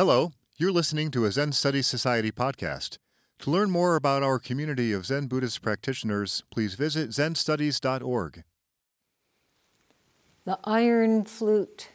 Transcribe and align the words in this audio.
Hello, 0.00 0.32
you're 0.56 0.72
listening 0.72 1.10
to 1.10 1.26
a 1.26 1.30
Zen 1.30 1.52
Studies 1.52 1.86
Society 1.86 2.32
podcast. 2.32 2.96
To 3.40 3.50
learn 3.50 3.70
more 3.70 3.96
about 3.96 4.22
our 4.22 4.38
community 4.38 4.94
of 4.94 5.04
Zen 5.04 5.26
Buddhist 5.26 5.60
practitioners, 5.60 6.42
please 6.50 6.72
visit 6.72 7.10
zenstudies.org. 7.10 8.42
The 10.46 10.58
Iron 10.64 11.24
Flute, 11.24 11.90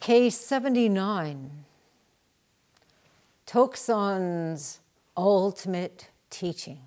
K79, 0.00 1.50
Toksan's 3.46 4.80
Ultimate 5.14 6.08
Teaching. 6.30 6.80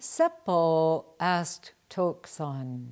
Seppo 0.00 1.04
asked 1.20 1.74
Toksan, 1.90 2.86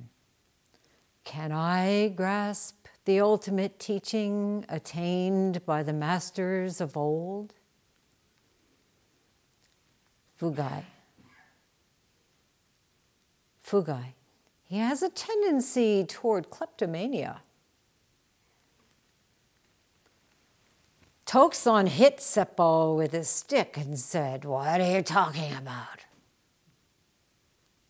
Can 1.23 1.51
I 1.51 2.09
grasp 2.09 2.82
the 3.05 3.19
ultimate 3.19 3.79
teaching 3.79 4.65
attained 4.69 5.65
by 5.65 5.83
the 5.83 5.93
masters 5.93 6.79
of 6.79 6.95
old? 6.95 7.53
Fugai. 10.39 10.83
Fugai. 13.65 14.13
He 14.63 14.77
has 14.77 15.03
a 15.03 15.09
tendency 15.09 16.03
toward 16.05 16.49
kleptomania. 16.49 17.41
Toksan 21.25 21.87
hit 21.87 22.17
Seppo 22.17 22.95
with 22.95 23.11
his 23.11 23.29
stick 23.29 23.77
and 23.77 23.97
said, 23.97 24.45
What 24.45 24.81
are 24.81 24.91
you 24.91 25.01
talking 25.01 25.53
about? 25.55 26.05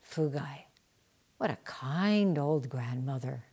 Fugai. 0.09 0.65
What 1.37 1.51
a 1.51 1.57
kind 1.65 2.37
old 2.37 2.69
grandmother. 2.69 3.43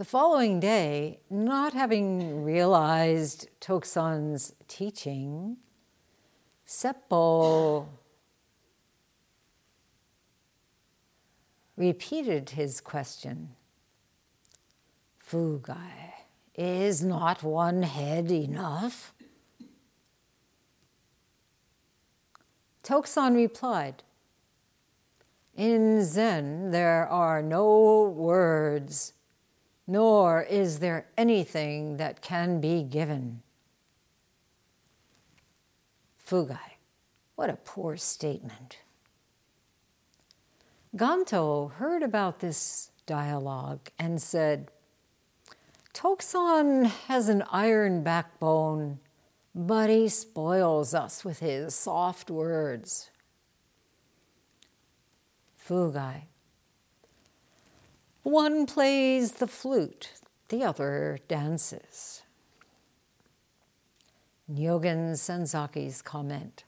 The 0.00 0.06
following 0.06 0.60
day, 0.60 1.20
not 1.28 1.74
having 1.74 2.42
realized 2.42 3.48
Toksan's 3.60 4.54
teaching, 4.66 5.58
Seppo 6.66 7.86
repeated 11.76 12.48
his 12.48 12.80
question. 12.80 13.50
Fugai, 15.22 16.14
is 16.54 17.04
not 17.04 17.42
one 17.42 17.82
head 17.82 18.30
enough? 18.30 19.12
Toksan 22.82 23.34
replied, 23.34 24.02
In 25.54 26.02
Zen 26.02 26.70
there 26.70 27.06
are 27.06 27.42
no 27.42 28.04
words 28.04 29.12
nor 29.90 30.40
is 30.40 30.78
there 30.78 31.04
anything 31.18 31.96
that 31.96 32.22
can 32.22 32.60
be 32.60 32.80
given. 32.80 33.42
Fugai, 36.24 36.76
what 37.34 37.50
a 37.50 37.56
poor 37.56 37.96
statement. 37.96 38.78
Ganto 40.96 41.72
heard 41.72 42.04
about 42.04 42.38
this 42.38 42.92
dialogue 43.04 43.90
and 43.98 44.22
said, 44.22 44.70
Toksan 45.92 46.86
has 47.08 47.28
an 47.28 47.42
iron 47.50 48.04
backbone, 48.04 49.00
but 49.56 49.90
he 49.90 50.08
spoils 50.08 50.94
us 50.94 51.24
with 51.24 51.40
his 51.40 51.74
soft 51.74 52.30
words. 52.30 53.10
Fugai, 55.68 56.26
one 58.22 58.66
plays 58.66 59.32
the 59.32 59.46
flute, 59.46 60.12
the 60.48 60.64
other 60.64 61.18
dances. 61.28 62.22
Nyogen 64.52 65.12
Senzaki's 65.12 66.02
comment. 66.02 66.64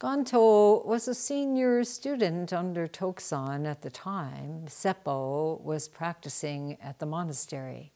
Ganto 0.00 0.86
was 0.86 1.08
a 1.08 1.14
senior 1.14 1.82
student 1.82 2.52
under 2.52 2.86
Toksan 2.86 3.66
at 3.66 3.82
the 3.82 3.90
time. 3.90 4.66
Seppo 4.66 5.60
was 5.60 5.88
practicing 5.88 6.78
at 6.80 7.00
the 7.00 7.06
monastery. 7.06 7.90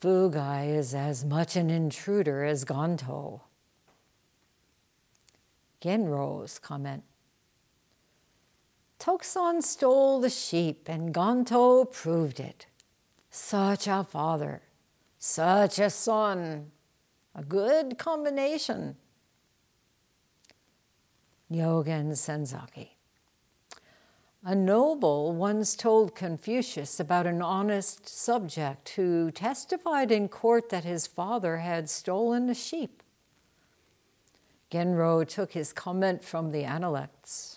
Fugai 0.00 0.76
is 0.76 0.94
as 0.94 1.24
much 1.24 1.56
an 1.56 1.70
intruder 1.70 2.44
as 2.44 2.64
Ganto. 2.64 3.40
Genro's 5.82 6.58
comment. 6.60 7.02
Toksan 8.98 9.62
stole 9.62 10.20
the 10.20 10.30
sheep, 10.30 10.88
and 10.88 11.12
Ganto 11.12 11.84
proved 11.84 12.40
it. 12.40 12.66
Such 13.30 13.86
a 13.86 14.04
father, 14.04 14.62
such 15.18 15.78
a 15.78 15.90
son, 15.90 16.70
a 17.34 17.42
good 17.42 17.98
combination. 17.98 18.96
Nyogen 21.50 22.12
Senzaki. 22.12 22.90
A 24.46 24.54
noble 24.54 25.34
once 25.34 25.74
told 25.74 26.14
Confucius 26.14 27.00
about 27.00 27.26
an 27.26 27.40
honest 27.40 28.06
subject 28.06 28.90
who 28.90 29.30
testified 29.30 30.12
in 30.12 30.28
court 30.28 30.68
that 30.68 30.84
his 30.84 31.06
father 31.06 31.58
had 31.58 31.88
stolen 31.88 32.50
a 32.50 32.54
sheep. 32.54 33.02
Genro 34.70 35.26
took 35.26 35.52
his 35.52 35.72
comment 35.72 36.22
from 36.22 36.50
the 36.50 36.64
Analects. 36.64 37.53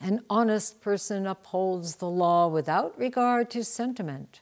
An 0.00 0.24
honest 0.30 0.80
person 0.80 1.26
upholds 1.26 1.96
the 1.96 2.08
law 2.08 2.48
without 2.48 2.98
regard 2.98 3.50
to 3.50 3.62
sentiment. 3.62 4.40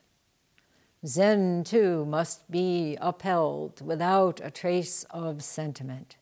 Zen, 1.04 1.64
too, 1.64 2.04
must 2.04 2.48
be 2.50 2.96
upheld 3.00 3.84
without 3.84 4.40
a 4.42 4.50
trace 4.50 5.04
of 5.10 5.42
sentiment. 5.42 6.16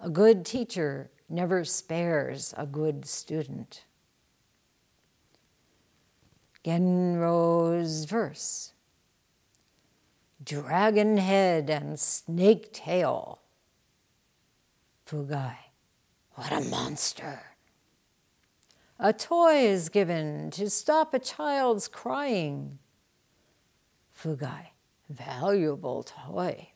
A 0.00 0.08
good 0.08 0.46
teacher 0.46 1.10
never 1.28 1.64
spares 1.64 2.54
a 2.56 2.64
good 2.64 3.04
student. 3.04 3.84
Genro's 6.64 8.04
verse 8.04 8.72
Dragon 10.42 11.18
head 11.18 11.68
and 11.68 11.98
snake 11.98 12.72
tail. 12.72 13.40
Fugai, 15.06 15.56
what 16.34 16.52
a 16.52 16.60
monster! 16.60 17.47
A 19.00 19.12
toy 19.12 19.58
is 19.58 19.90
given 19.90 20.50
to 20.50 20.68
stop 20.68 21.14
a 21.14 21.20
child's 21.20 21.86
crying. 21.86 22.80
Fugai, 24.12 24.70
valuable 25.08 26.02
toy. 26.02 26.70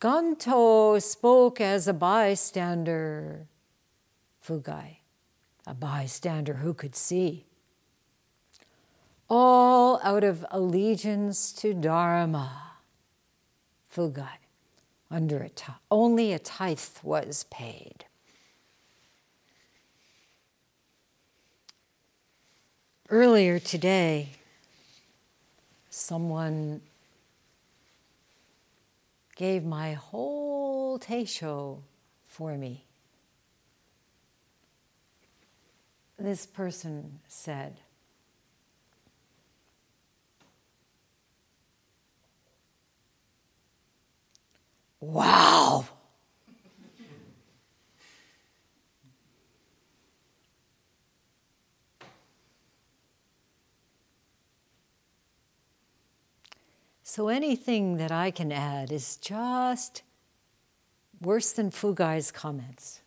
Ganto 0.00 1.00
spoke 1.00 1.60
as 1.60 1.86
a 1.86 1.92
bystander. 1.92 3.46
Fugai, 4.44 4.98
a 5.64 5.74
bystander 5.74 6.54
who 6.54 6.74
could 6.74 6.96
see. 6.96 7.46
All 9.30 10.00
out 10.02 10.24
of 10.24 10.44
allegiance 10.50 11.52
to 11.52 11.74
Dharma. 11.74 12.72
Fugai, 13.94 14.38
under 15.12 15.38
a 15.38 15.48
t- 15.48 15.72
only 15.92 16.32
a 16.32 16.40
tithe 16.40 16.80
was 17.04 17.44
paid. 17.52 18.07
Earlier 23.10 23.58
today, 23.58 24.28
someone 25.88 26.82
gave 29.34 29.64
my 29.64 29.94
whole 29.94 30.98
teisho 30.98 31.78
for 32.26 32.58
me. 32.58 32.84
This 36.18 36.44
person 36.44 37.20
said, 37.28 37.78
Wow! 45.00 45.86
So 57.18 57.26
anything 57.26 57.96
that 57.96 58.12
I 58.12 58.30
can 58.30 58.52
add 58.52 58.92
is 58.92 59.16
just 59.16 60.02
worse 61.20 61.50
than 61.50 61.72
Fugai's 61.72 62.30
comments. 62.30 63.00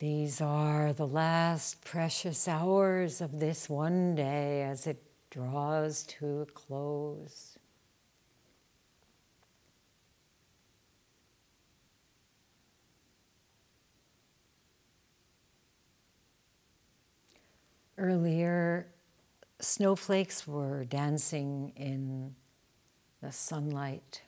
These 0.00 0.40
are 0.40 0.92
the 0.92 1.06
last 1.06 1.84
precious 1.84 2.48
hours 2.48 3.20
of 3.20 3.38
this 3.38 3.68
one 3.68 4.16
day 4.16 4.64
as 4.64 4.88
it 4.88 5.00
draws 5.30 6.02
to 6.18 6.40
a 6.40 6.46
close. 6.46 7.56
Earlier, 17.96 18.88
snowflakes 19.60 20.46
were 20.46 20.84
dancing 20.84 21.72
in 21.76 22.34
the 23.22 23.30
sunlight. 23.30 24.22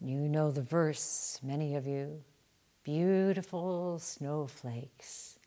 You 0.00 0.28
know 0.28 0.50
the 0.50 0.62
verse, 0.62 1.40
many 1.42 1.74
of 1.74 1.86
you. 1.86 2.22
Beautiful 2.84 3.98
snowflakes. 3.98 5.38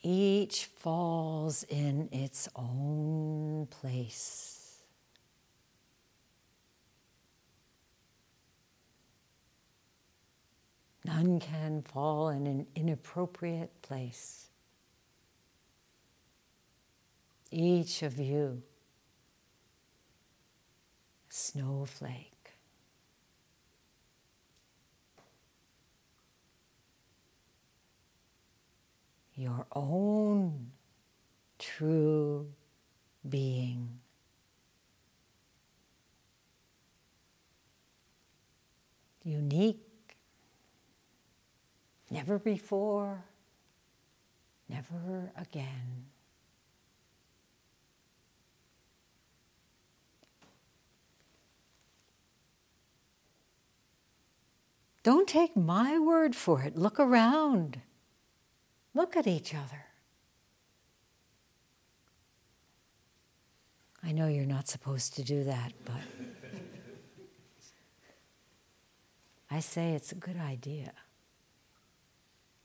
Each 0.00 0.64
falls 0.64 1.64
in 1.64 2.08
its 2.12 2.48
own 2.56 3.66
place. 3.70 4.51
None 11.04 11.40
can 11.40 11.82
fall 11.82 12.28
in 12.28 12.46
an 12.46 12.66
inappropriate 12.76 13.82
place. 13.82 14.46
Each 17.50 18.02
of 18.02 18.18
you 18.18 18.62
a 21.28 21.34
snowflake. 21.34 22.28
Your 29.34 29.66
own 29.72 30.70
true 31.58 32.48
being. 33.28 33.98
Unique, 39.24 39.91
never 42.22 42.38
before, 42.38 43.24
never 44.68 45.32
again. 45.36 46.06
Don't 55.02 55.26
take 55.26 55.56
my 55.56 55.98
word 55.98 56.36
for 56.36 56.62
it. 56.62 56.78
Look 56.78 57.00
around. 57.00 57.80
Look 58.94 59.16
at 59.16 59.26
each 59.26 59.52
other. 59.52 59.86
I 64.04 64.12
know 64.12 64.28
you're 64.28 64.46
not 64.46 64.68
supposed 64.68 65.16
to 65.16 65.24
do 65.24 65.42
that, 65.42 65.72
but 65.84 65.96
I 69.50 69.58
say 69.58 69.94
it's 69.94 70.12
a 70.12 70.16
good 70.16 70.38
idea 70.38 70.92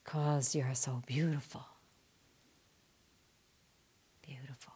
because 0.07 0.55
you're 0.55 0.73
so 0.73 1.03
beautiful. 1.05 1.65
Beautiful. 4.21 4.73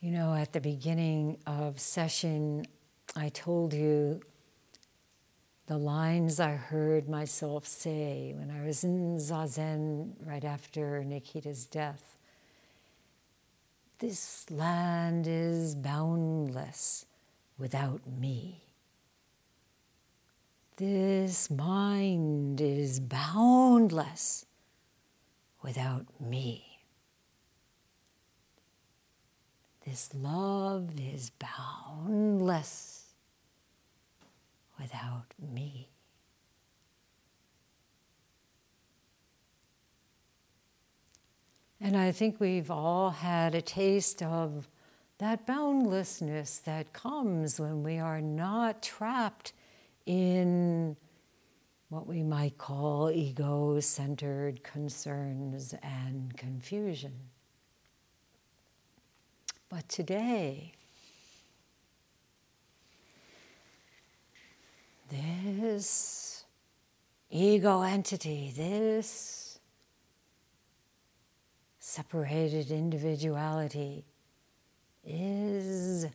You 0.00 0.12
know, 0.12 0.34
at 0.34 0.52
the 0.52 0.60
beginning 0.60 1.38
of 1.48 1.80
session, 1.80 2.64
I 3.16 3.30
told 3.30 3.74
you 3.74 4.20
the 5.66 5.76
lines 5.76 6.38
I 6.38 6.52
heard 6.52 7.08
myself 7.08 7.66
say 7.66 8.32
when 8.36 8.50
I 8.50 8.64
was 8.64 8.84
in 8.84 9.16
Zazen 9.16 10.12
right 10.24 10.44
after 10.44 11.02
Nikita's 11.02 11.66
death. 11.66 12.20
This 13.98 14.48
land 14.50 15.26
is 15.26 15.74
boundless 15.74 17.06
without 17.58 18.00
me. 18.06 18.62
This 20.76 21.50
mind 21.50 22.60
is 22.60 23.00
boundless 23.00 24.46
without 25.62 26.06
me. 26.20 26.64
This 29.84 30.10
love 30.14 30.90
is 31.00 31.30
boundless 31.30 33.05
without 34.78 35.34
me. 35.38 35.88
And 41.80 41.96
I 41.96 42.10
think 42.10 42.40
we've 42.40 42.70
all 42.70 43.10
had 43.10 43.54
a 43.54 43.60
taste 43.60 44.22
of 44.22 44.68
that 45.18 45.46
boundlessness 45.46 46.58
that 46.60 46.92
comes 46.92 47.60
when 47.60 47.82
we 47.82 47.98
are 47.98 48.20
not 48.20 48.82
trapped 48.82 49.52
in 50.04 50.96
what 51.88 52.06
we 52.06 52.22
might 52.22 52.58
call 52.58 53.10
ego 53.10 53.78
centered 53.80 54.62
concerns 54.62 55.74
and 55.82 56.36
confusion. 56.36 57.12
But 59.68 59.88
today, 59.88 60.72
this 65.76 66.44
ego 67.28 67.82
entity, 67.82 68.50
this 68.56 69.58
separated 71.78 72.70
individuality, 72.70 74.06
is 75.04 76.06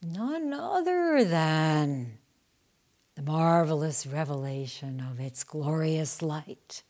none 0.00 0.52
other 0.52 1.24
than 1.24 2.18
the 3.16 3.22
marvelous 3.22 4.06
revelation 4.06 5.04
of 5.10 5.18
its 5.18 5.42
glorious 5.42 6.22
light. 6.22 6.84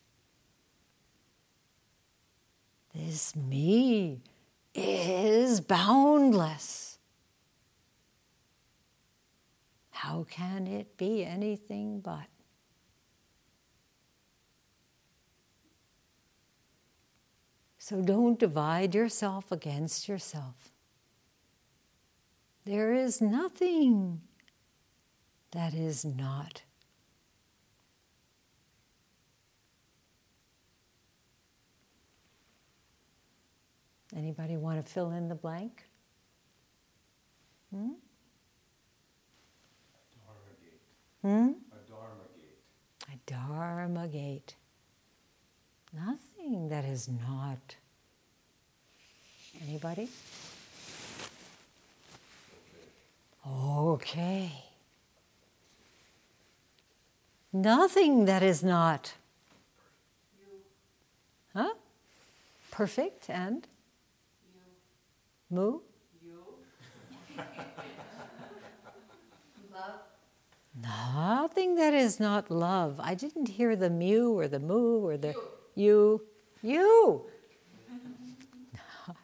This 2.94 3.34
me 3.34 4.20
is 4.74 5.62
boundless. 5.62 6.93
How 10.04 10.26
can 10.28 10.66
it 10.66 10.98
be 10.98 11.24
anything 11.24 12.00
but? 12.00 12.26
So 17.78 18.02
don't 18.02 18.38
divide 18.38 18.94
yourself 18.94 19.50
against 19.50 20.06
yourself. 20.06 20.72
There 22.66 22.92
is 22.92 23.22
nothing 23.22 24.20
that 25.52 25.72
is 25.72 26.04
not. 26.04 26.64
Anybody 34.14 34.58
want 34.58 34.84
to 34.84 34.92
fill 34.92 35.12
in 35.12 35.28
the 35.28 35.34
blank? 35.34 35.84
Hmm? 37.74 37.92
Hmm? 41.24 41.52
A 41.72 41.80
Dharma 41.88 42.26
gate. 42.36 42.60
A 43.08 43.16
Dharma 43.24 44.08
gate. 44.08 44.56
Nothing 45.94 46.68
that 46.68 46.84
is 46.84 47.08
not. 47.08 47.76
Anybody? 49.66 50.10
Okay. 53.48 54.52
Nothing 57.54 58.26
that 58.26 58.42
is 58.42 58.62
not. 58.62 59.14
Huh? 61.54 61.72
Perfect 62.70 63.30
and? 63.30 63.66
Moo? 65.48 65.78
Love. 69.72 70.00
Nothing 70.84 71.76
that 71.76 71.94
is 71.94 72.20
not 72.20 72.50
love. 72.50 73.00
I 73.02 73.14
didn't 73.14 73.48
hear 73.48 73.74
the 73.74 73.88
mew 73.88 74.38
or 74.38 74.48
the 74.48 74.60
moo 74.60 75.04
or 75.04 75.16
the 75.16 75.34
you. 75.74 76.22
You. 76.62 77.26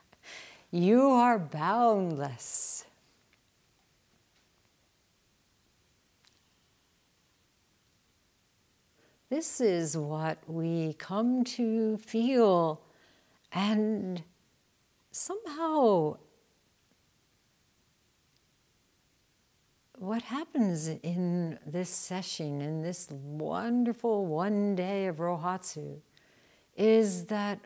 you 0.70 1.10
are 1.10 1.38
boundless. 1.38 2.84
This 9.28 9.60
is 9.60 9.96
what 9.96 10.38
we 10.48 10.94
come 10.94 11.44
to 11.44 11.98
feel, 11.98 12.80
and 13.52 14.24
somehow 15.12 16.16
what 20.00 20.22
happens 20.22 20.88
in 20.88 21.39
this 21.66 21.90
session, 21.90 22.60
in 22.60 22.82
this 22.82 23.08
wonderful 23.10 24.26
one 24.26 24.74
day 24.74 25.06
of 25.06 25.16
Rohatsu, 25.16 25.98
is 26.76 27.26
that 27.26 27.58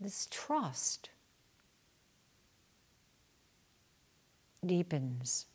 this 0.00 0.26
trust 0.30 1.10
deepens. 4.64 5.46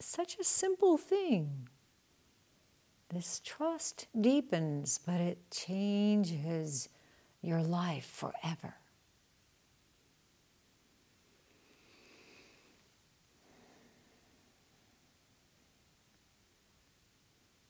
Such 0.00 0.38
a 0.38 0.44
simple 0.44 0.96
thing. 0.96 1.68
This 3.14 3.40
trust 3.44 4.08
deepens, 4.20 4.98
but 4.98 5.20
it 5.20 5.38
changes 5.48 6.88
your 7.42 7.62
life 7.62 8.06
forever. 8.06 8.74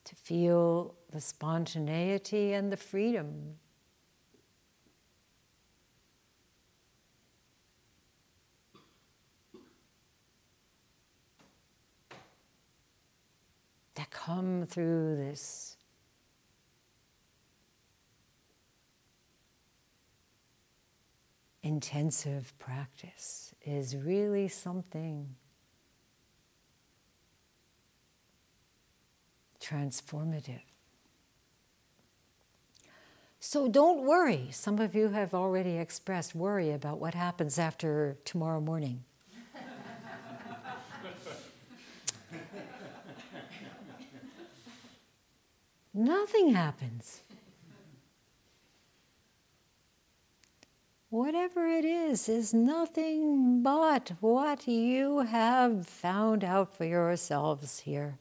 To 0.05 0.15
feel 0.15 0.95
the 1.11 1.21
spontaneity 1.21 2.55
and 2.55 2.73
the 2.73 2.79
freedom 2.79 3.57
that 13.95 14.11
come 14.11 14.67
through 14.67 15.17
this 15.17 15.77
intensive 21.63 22.53
practice 22.59 23.55
is 23.63 23.97
really 23.97 24.49
something 24.49 25.35
transformative. 29.61 30.61
So 33.41 33.69
don't 33.69 34.03
worry. 34.05 34.49
Some 34.51 34.79
of 34.79 34.95
you 34.95 35.09
have 35.09 35.35
already 35.35 35.77
expressed 35.79 36.35
worry 36.35 36.71
about 36.71 36.99
what 36.99 37.15
happens 37.15 37.59
after 37.59 38.19
tomorrow 38.25 38.61
morning. 38.61 39.05
Nothing 45.97 46.55
happens. 46.55 47.23
Whatever 51.09 51.69
it 51.69 51.85
is, 51.85 52.29
is 52.29 52.53
nothing 52.53 53.63
but 53.63 54.15
what 54.19 54.67
you 54.67 55.21
have 55.21 55.87
found 55.87 56.43
out 56.43 56.77
for 56.77 56.85
yourselves 56.85 57.79
here. 57.79 58.19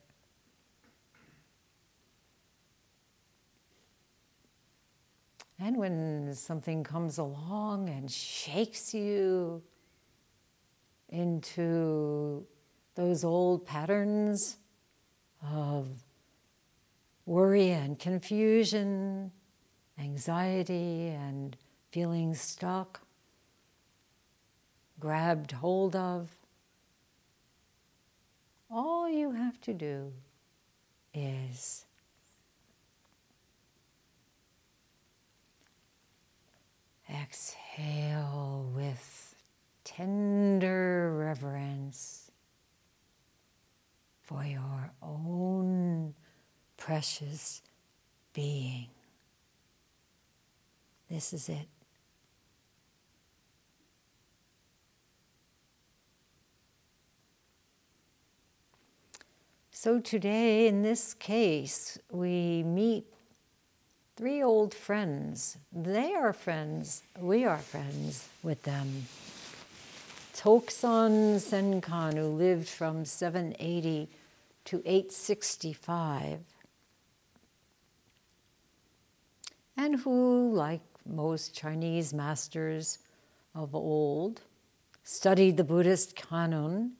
And 5.58 5.76
when 5.76 6.32
something 6.34 6.84
comes 6.84 7.18
along 7.18 7.88
and 7.88 8.08
shakes 8.08 8.94
you 8.94 9.62
into 11.08 12.46
those 12.94 13.24
old 13.24 13.66
patterns 13.66 14.58
of 15.42 15.88
worry 17.26 17.70
and 17.70 17.98
confusion, 17.98 19.32
anxiety 19.98 21.08
and 21.08 21.56
feeling 21.90 22.34
stuck, 22.34 23.00
grabbed 24.98 25.52
hold 25.52 25.96
of. 25.96 26.30
All 28.70 29.08
you 29.08 29.32
have 29.32 29.60
to 29.62 29.72
do 29.72 30.12
is 31.12 31.84
exhale 37.08 38.70
with 38.74 39.34
tender 39.84 41.14
reverence 41.16 42.30
for 44.22 44.44
your 44.44 44.90
own 45.02 46.14
precious 46.84 47.62
being. 48.34 48.88
This 51.08 51.32
is 51.32 51.48
it. 51.48 51.66
So, 59.70 59.98
today, 59.98 60.68
in 60.68 60.82
this 60.82 61.14
case, 61.14 61.98
we 62.10 62.62
meet 62.62 63.06
three 64.16 64.42
old 64.42 64.74
friends. 64.74 65.56
They 65.72 66.12
are 66.12 66.34
friends, 66.34 67.02
we 67.18 67.46
are 67.46 67.58
friends 67.58 68.28
with 68.42 68.62
them. 68.64 69.06
Toksan 70.34 71.36
Senkan, 71.36 72.18
who 72.18 72.26
lived 72.26 72.68
from 72.68 73.06
780 73.06 74.10
to 74.66 74.82
865, 74.84 76.40
and 79.76 80.00
who, 80.00 80.52
like 80.54 80.82
most 81.06 81.54
Chinese 81.54 82.12
masters 82.14 82.98
of 83.54 83.74
old, 83.74 84.42
studied 85.02 85.56
the 85.56 85.64
Buddhist 85.64 86.16
canon, 86.16 86.92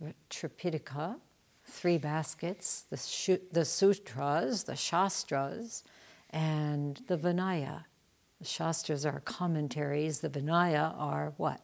the 0.00 0.14
Tripitaka, 0.30 1.16
three 1.64 1.98
baskets, 1.98 2.82
the, 2.90 3.40
the 3.52 3.64
sutras, 3.64 4.64
the 4.64 4.76
shastras, 4.76 5.84
and 6.30 7.00
the 7.06 7.16
Vinaya. 7.16 7.84
The 8.40 8.46
shastras 8.46 9.06
are 9.06 9.20
commentaries, 9.20 10.20
the 10.20 10.28
Vinaya 10.28 10.94
are 10.98 11.32
what? 11.36 11.60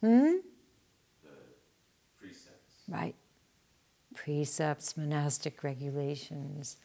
Hmm? 0.00 0.36
The 1.22 1.28
precepts. 2.18 2.74
Right. 2.88 3.14
Precepts, 4.24 4.98
monastic 4.98 5.64
regulations. 5.64 6.76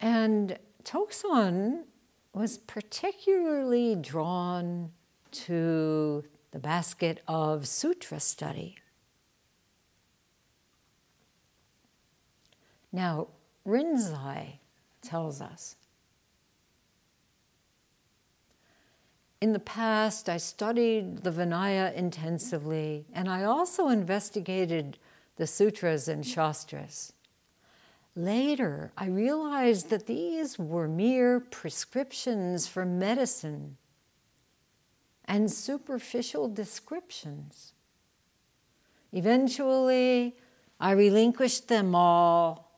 And 0.00 0.58
Toksan 0.84 1.82
was 2.32 2.56
particularly 2.56 3.94
drawn 3.94 4.92
to 5.32 6.24
the 6.52 6.58
basket 6.58 7.20
of 7.28 7.68
sutra 7.68 8.20
study. 8.20 8.78
Now, 12.90 13.28
Rinzai 13.66 14.60
tells 15.02 15.42
us 15.42 15.76
In 19.40 19.54
the 19.54 19.58
past, 19.58 20.28
I 20.28 20.36
studied 20.36 21.18
the 21.18 21.30
Vinaya 21.30 21.94
intensively, 21.94 23.06
and 23.12 23.26
I 23.26 23.44
also 23.44 23.88
investigated 23.88 24.98
the 25.36 25.46
sutras 25.46 26.08
and 26.08 26.26
shastras. 26.26 27.14
Later, 28.14 28.92
I 28.98 29.06
realized 29.06 29.88
that 29.88 30.06
these 30.06 30.58
were 30.58 30.86
mere 30.86 31.40
prescriptions 31.40 32.66
for 32.66 32.84
medicine 32.84 33.78
and 35.24 35.50
superficial 35.50 36.48
descriptions. 36.48 37.72
Eventually, 39.12 40.36
I 40.78 40.90
relinquished 40.90 41.68
them 41.68 41.94
all, 41.94 42.72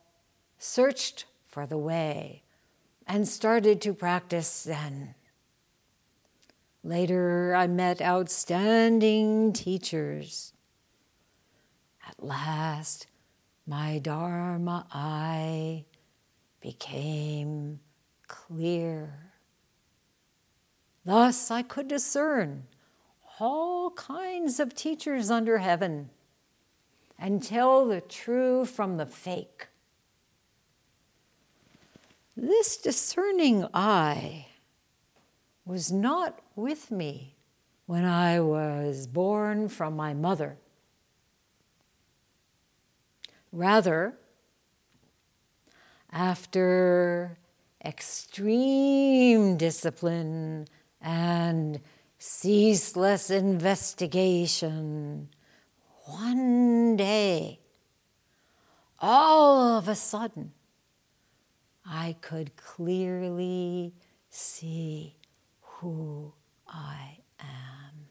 searched 0.57 1.25
for 1.45 1.65
the 1.65 1.77
way, 1.77 2.43
and 3.05 3.27
started 3.27 3.81
to 3.81 3.93
practice 3.93 4.61
Zen. 4.63 5.15
Later, 6.83 7.55
I 7.55 7.67
met 7.67 8.01
outstanding 8.01 9.53
teachers. 9.53 10.53
At 12.07 12.21
last, 12.21 13.07
my 13.65 13.99
Dharma 13.99 14.85
eye 14.91 15.85
became 16.59 17.79
clear. 18.27 19.31
Thus, 21.05 21.49
I 21.49 21.61
could 21.61 21.87
discern 21.87 22.67
all 23.39 23.91
kinds 23.91 24.59
of 24.59 24.75
teachers 24.75 25.31
under 25.31 25.59
heaven. 25.59 26.09
and 27.19 27.41
tell 27.41 27.85
the 27.85 28.01
true 28.01 28.65
from 28.65 28.97
the 28.97 29.05
fake. 29.05 29.67
This 32.35 32.75
discerning 32.75 33.65
eye 33.73 34.47
was 35.63 35.89
not 35.89 36.41
with 36.55 36.91
me 36.91 37.35
when 37.85 38.05
I 38.05 38.39
was 38.39 39.07
born 39.07 39.69
from 39.69 39.95
my 39.95 40.13
mother. 40.13 40.57
Rather, 43.51 44.15
after 46.11 47.37
extreme 47.83 49.57
discipline 49.57 50.67
and 51.01 51.79
ceaseless 52.17 53.29
investigation, 53.29 55.29
one 56.05 56.95
day, 56.95 57.59
all 58.99 59.77
of 59.77 59.87
a 59.87 59.95
sudden, 59.95 60.53
I 61.85 62.15
could 62.21 62.55
clearly 62.55 63.93
see 64.29 65.17
who 65.61 66.33
I 66.73 67.19
am. 67.39 68.07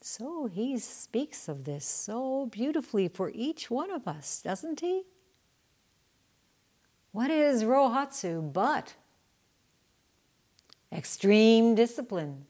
So 0.00 0.46
he 0.46 0.78
speaks 0.78 1.48
of 1.48 1.64
this 1.64 1.84
so 1.84 2.46
beautifully 2.46 3.08
for 3.08 3.30
each 3.34 3.70
one 3.70 3.90
of 3.90 4.06
us, 4.06 4.40
doesn't 4.42 4.80
he? 4.80 5.02
What 7.10 7.30
is 7.30 7.64
Rohatsu 7.64 8.52
but 8.52 8.94
extreme 10.92 11.74
discipline, 11.74 12.46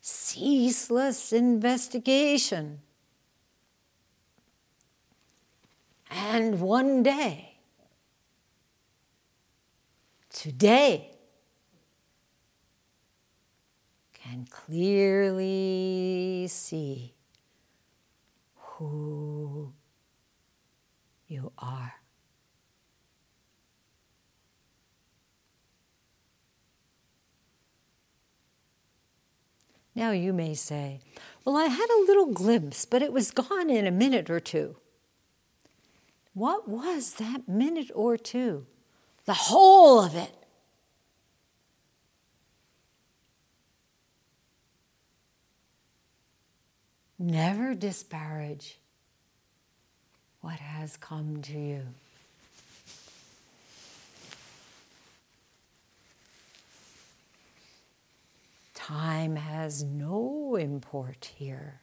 ceaseless 0.00 1.32
investigation, 1.32 2.80
and 6.10 6.60
one 6.60 7.02
day, 7.02 7.49
today, 10.30 11.10
can 14.14 14.46
clearly 14.48 16.46
see 16.48 17.14
who 18.54 19.72
you 21.26 21.52
are. 21.58 21.94
Now 29.94 30.12
you 30.12 30.32
may 30.32 30.54
say, 30.54 31.00
Well, 31.44 31.56
I 31.56 31.66
had 31.66 31.88
a 31.90 32.04
little 32.06 32.26
glimpse, 32.32 32.84
but 32.84 33.02
it 33.02 33.12
was 33.12 33.30
gone 33.30 33.68
in 33.68 33.86
a 33.86 33.90
minute 33.90 34.30
or 34.30 34.40
two. 34.40 34.76
What 36.32 36.68
was 36.68 37.14
that 37.14 37.48
minute 37.48 37.90
or 37.94 38.16
two? 38.16 38.66
The 39.30 39.34
whole 39.34 40.00
of 40.00 40.16
it. 40.16 40.34
Never 47.16 47.76
disparage 47.76 48.80
what 50.40 50.56
has 50.56 50.96
come 50.96 51.42
to 51.42 51.56
you. 51.56 51.82
Time 58.74 59.36
has 59.36 59.84
no 59.84 60.56
import 60.56 61.30
here. 61.36 61.79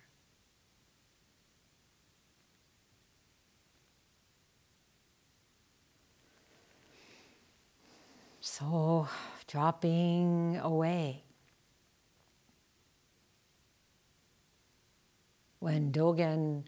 So, 8.57 9.07
dropping 9.45 10.57
away. 10.63 11.23
When 15.59 15.91
Dogen 15.91 16.63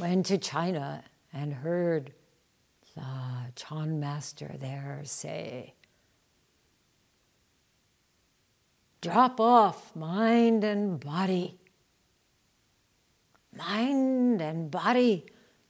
went 0.00 0.26
to 0.26 0.38
China 0.38 1.04
and 1.32 1.54
heard 1.54 2.12
the 2.96 3.04
Chan 3.54 4.00
master 4.00 4.56
there 4.58 5.02
say, 5.04 5.74
Drop 9.00 9.38
off 9.38 9.94
mind 9.94 10.64
and 10.64 10.98
body. 10.98 11.60
Mind 13.56 14.42
and 14.42 14.72
body 14.72 15.26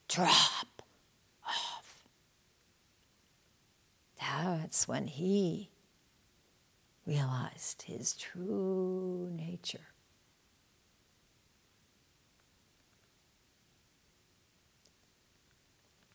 drop 0.08 0.82
off. 1.46 2.00
That's 4.36 4.86
when 4.86 5.06
he 5.06 5.70
realized 7.06 7.82
his 7.82 8.12
true 8.12 9.30
nature. 9.32 9.88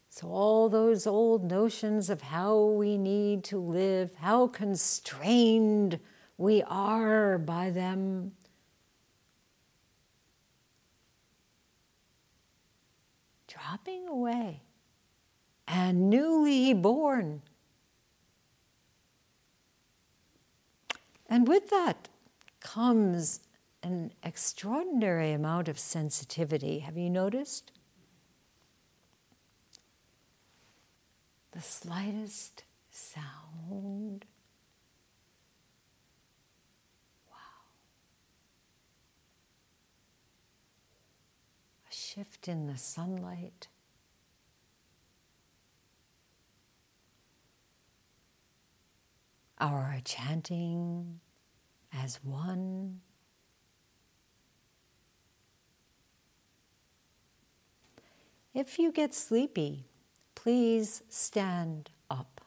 So, 0.10 0.28
all 0.28 0.70
those 0.70 1.08
old 1.08 1.50
notions 1.50 2.10
of 2.10 2.22
how 2.22 2.64
we 2.64 2.98
need 2.98 3.44
to 3.46 3.58
live, 3.58 4.12
how 4.18 4.48
constrained 4.48 6.00
we 6.38 6.62
are 6.64 7.40
by 7.40 7.72
them. 7.72 8.34
Dropping 13.48 14.08
away 14.08 14.62
and 15.68 16.10
newly 16.10 16.74
born. 16.74 17.42
And 21.32 21.48
with 21.48 21.70
that 21.70 22.10
comes 22.60 23.40
an 23.82 24.12
extraordinary 24.22 25.32
amount 25.32 25.70
of 25.70 25.80
sensitivity. 25.80 26.80
Have 26.80 26.98
you 26.98 27.10
noticed? 27.10 27.72
The 31.54 31.62
slightest 31.62 32.66
sound 32.90 34.26
Wow. 37.30 37.38
A 41.90 41.94
shift 41.94 42.50
in 42.50 42.68
the 42.68 42.78
sunlight. 42.78 43.70
Our 49.62 50.02
chanting 50.04 51.20
as 51.94 52.20
one. 52.24 53.02
If 58.56 58.80
you 58.80 58.92
get 58.92 59.14
sleepy, 59.14 59.86
please 60.34 61.04
stand 61.10 61.92
up. 62.10 62.42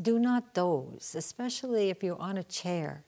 Do 0.00 0.18
not 0.18 0.52
doze, 0.52 1.14
especially 1.16 1.88
if 1.88 2.02
you're 2.02 2.20
on 2.20 2.36
a 2.36 2.44
chair. 2.44 3.04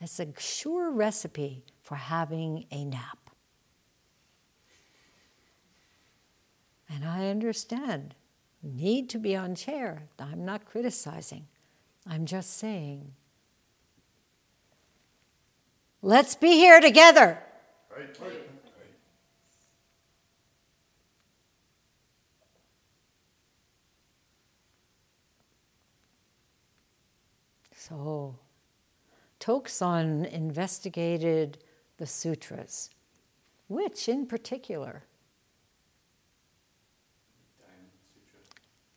It's 0.00 0.20
a 0.20 0.28
sure 0.38 0.92
recipe 0.92 1.64
for 1.82 1.96
having 1.96 2.66
a 2.70 2.84
nap. 2.84 3.18
And 6.88 7.04
I 7.04 7.26
understand, 7.28 8.14
need 8.62 9.10
to 9.10 9.18
be 9.18 9.34
on 9.34 9.56
chair. 9.56 10.04
I'm 10.20 10.44
not 10.44 10.64
criticizing. 10.64 11.48
I'm 12.06 12.26
just 12.26 12.58
saying, 12.58 13.12
let's 16.02 16.34
be 16.34 16.52
here 16.52 16.80
together. 16.80 17.38
So, 27.76 28.38
Toksan 29.40 30.30
investigated 30.30 31.58
the 31.98 32.06
sutras. 32.06 32.90
Which 33.68 34.08
in 34.08 34.26
particular? 34.26 35.04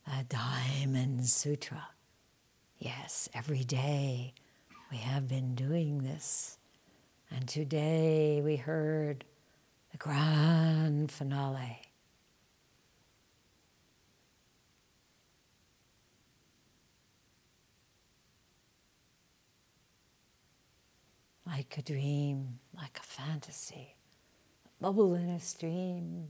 a 0.08 0.24
Diamond 0.24 1.26
Sutra. 1.28 1.90
Yes, 2.80 3.28
every 3.34 3.64
day 3.64 4.34
we 4.92 4.98
have 4.98 5.28
been 5.28 5.56
doing 5.56 6.04
this. 6.04 6.58
And 7.32 7.48
today 7.48 8.42
we 8.44 8.56
heard 8.56 9.26
the 9.92 9.98
grand 9.98 11.12
finale. 11.12 11.82
like 21.46 21.78
a 21.78 21.82
dream, 21.82 22.60
like 22.76 23.00
a 23.00 23.04
fantasy, 23.04 23.96
a 24.66 24.84
bubble 24.84 25.16
in 25.16 25.30
a 25.30 25.40
stream, 25.40 26.28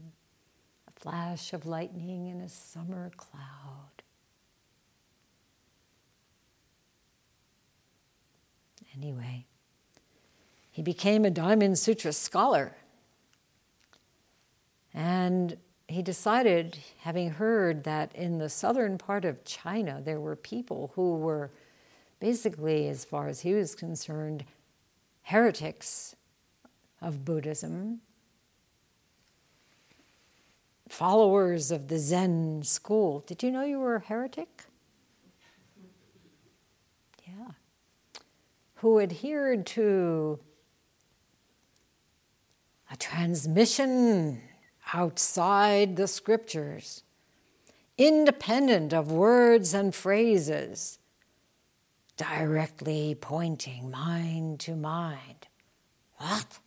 a 0.88 1.00
flash 1.00 1.54
of 1.54 1.66
lightning 1.66 2.28
in 2.28 2.40
a 2.40 2.48
summer 2.48 3.12
cloud. 3.18 3.97
Anyway, 8.98 9.46
he 10.72 10.82
became 10.82 11.24
a 11.24 11.30
Diamond 11.30 11.78
Sutra 11.78 12.12
scholar. 12.12 12.76
And 14.94 15.58
he 15.88 16.02
decided, 16.02 16.80
having 17.02 17.30
heard 17.30 17.84
that 17.84 18.14
in 18.16 18.40
the 18.40 18.50
southern 18.50 18.98
part 18.98 19.24
of 19.24 19.44
China 19.46 20.02
there 20.04 20.20
were 20.20 20.36
people 20.36 20.92
who 20.96 21.16
were 21.16 21.52
basically, 22.20 22.88
as 22.88 23.06
far 23.06 23.28
as 23.28 23.42
he 23.42 23.54
was 23.54 23.76
concerned, 23.76 24.44
heretics 25.22 26.16
of 27.02 27.24
Buddhism, 27.24 28.02
followers 30.90 31.70
of 31.70 31.90
the 31.90 32.00
Zen 32.00 32.64
school. 32.64 33.24
Did 33.28 33.44
you 33.44 33.52
know 33.52 33.64
you 33.64 33.80
were 33.80 33.98
a 33.98 34.00
heretic? 34.00 34.64
Yeah. 37.26 37.52
Who 38.78 39.00
adhered 39.00 39.66
to 39.68 40.40
a 42.92 42.96
transmission 42.96 44.42
outside 44.94 45.96
the 45.96 46.08
scriptures, 46.08 47.04
independent 47.98 48.94
of 48.94 49.12
words 49.12 49.74
and 49.74 49.94
phrases 49.94 51.00
directly 52.18 53.16
pointing 53.20 53.92
mind 53.92 54.60
to 54.62 54.76
mind. 54.76 55.48
What? 56.18 56.60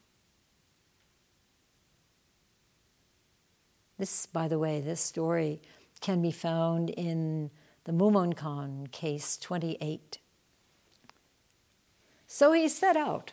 This, 3.99 4.27
by 4.27 4.49
the 4.49 4.59
way, 4.59 4.81
this 4.81 5.01
story 5.01 5.61
can 6.01 6.23
be 6.23 6.31
found 6.31 6.89
in 6.91 7.51
the 7.85 7.93
Mumonkan 7.93 8.91
case 8.93 9.37
28. 9.37 10.19
So 12.33 12.53
he 12.53 12.69
set 12.69 12.97
out, 12.97 13.33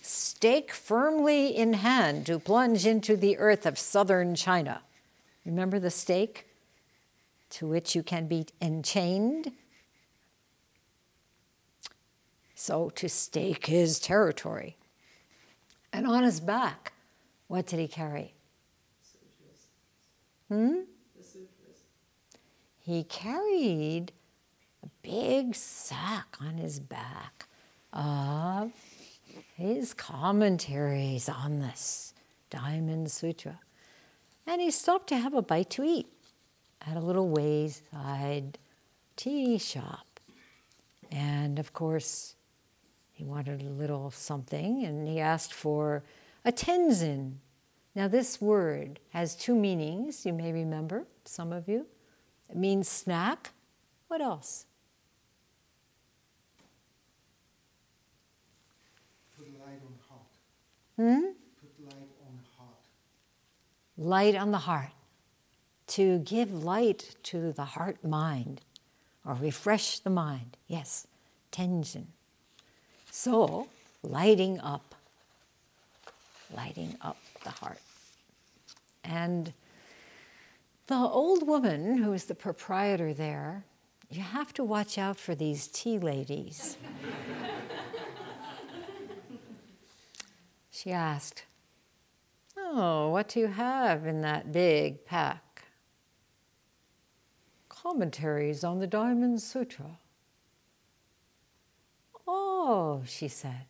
stake 0.00 0.72
firmly 0.72 1.54
in 1.54 1.74
hand 1.74 2.24
to 2.24 2.38
plunge 2.38 2.86
into 2.86 3.18
the 3.18 3.36
earth 3.36 3.66
of 3.66 3.78
southern 3.78 4.34
China. 4.34 4.80
Remember 5.44 5.78
the 5.78 5.90
stake 5.90 6.48
to 7.50 7.66
which 7.66 7.94
you 7.94 8.02
can 8.02 8.26
be 8.26 8.46
enchained 8.62 9.52
so 12.54 12.88
to 12.88 13.10
stake 13.10 13.66
his 13.66 14.00
territory. 14.00 14.78
And 15.92 16.06
on 16.06 16.22
his 16.22 16.40
back, 16.40 16.94
what 17.46 17.66
did 17.66 17.78
he 17.78 17.88
carry? 17.88 18.32
Hmm? 20.48 20.78
He 22.78 23.04
carried 23.04 24.12
a 24.82 24.88
big 25.02 25.54
sack 25.54 26.38
on 26.40 26.54
his 26.54 26.80
back 26.80 27.48
of 27.92 28.72
his 29.56 29.94
commentaries 29.94 31.28
on 31.28 31.58
this 31.58 32.14
Diamond 32.50 33.10
Sutra. 33.10 33.60
And 34.46 34.60
he 34.60 34.70
stopped 34.70 35.08
to 35.08 35.16
have 35.16 35.34
a 35.34 35.42
bite 35.42 35.70
to 35.70 35.84
eat 35.84 36.08
at 36.86 36.96
a 36.96 37.00
little 37.00 37.28
wayside 37.28 38.58
tea 39.16 39.58
shop. 39.58 40.20
And 41.10 41.58
of 41.58 41.72
course, 41.72 42.36
he 43.12 43.24
wanted 43.24 43.62
a 43.62 43.68
little 43.68 44.10
something 44.10 44.84
and 44.84 45.06
he 45.06 45.20
asked 45.20 45.52
for 45.52 46.02
a 46.44 46.52
tenzin. 46.52 47.34
Now, 47.94 48.08
this 48.08 48.40
word 48.40 49.00
has 49.10 49.34
two 49.34 49.54
meanings, 49.54 50.24
you 50.24 50.32
may 50.32 50.52
remember, 50.52 51.06
some 51.24 51.52
of 51.52 51.68
you. 51.68 51.86
It 52.48 52.56
means 52.56 52.88
snack. 52.88 53.50
What 54.08 54.20
else? 54.20 54.66
Put 59.36 59.46
light 59.60 59.80
on 59.84 59.94
heart. 60.08 60.22
Hmm? 61.00 61.32
Put 61.62 61.86
light 61.86 62.10
on 62.26 62.38
heart. 62.58 62.76
Light 63.96 64.34
on 64.34 64.50
the 64.50 64.58
heart. 64.58 64.90
To 65.86 66.18
give 66.18 66.52
light 66.52 67.16
to 67.22 67.52
the 67.52 67.64
heart 67.64 68.04
mind 68.04 68.60
or 69.24 69.32
refresh 69.32 70.00
the 70.00 70.10
mind. 70.10 70.58
Yes, 70.66 71.06
tenzin. 71.52 72.08
So, 73.10 73.68
lighting 74.02 74.60
up, 74.60 74.94
lighting 76.54 76.96
up 77.00 77.16
the 77.44 77.50
heart. 77.50 77.80
And 79.02 79.54
the 80.86 80.96
old 80.96 81.46
woman 81.46 81.96
who 81.96 82.12
is 82.12 82.26
the 82.26 82.34
proprietor 82.34 83.14
there, 83.14 83.64
you 84.10 84.20
have 84.20 84.52
to 84.52 84.62
watch 84.62 84.98
out 84.98 85.16
for 85.16 85.34
these 85.34 85.66
tea 85.66 85.98
ladies. 85.98 86.76
she 90.80 90.92
asked, 90.92 91.44
Oh, 92.56 93.10
what 93.10 93.28
do 93.28 93.40
you 93.40 93.48
have 93.48 94.06
in 94.06 94.22
that 94.22 94.50
big 94.50 95.04
pack? 95.04 95.64
Commentaries 97.68 98.64
on 98.64 98.78
the 98.78 98.86
Diamond 98.86 99.42
Sutra. 99.42 99.98
Oh, 102.26 103.02
she 103.04 103.28
said. 103.28 103.66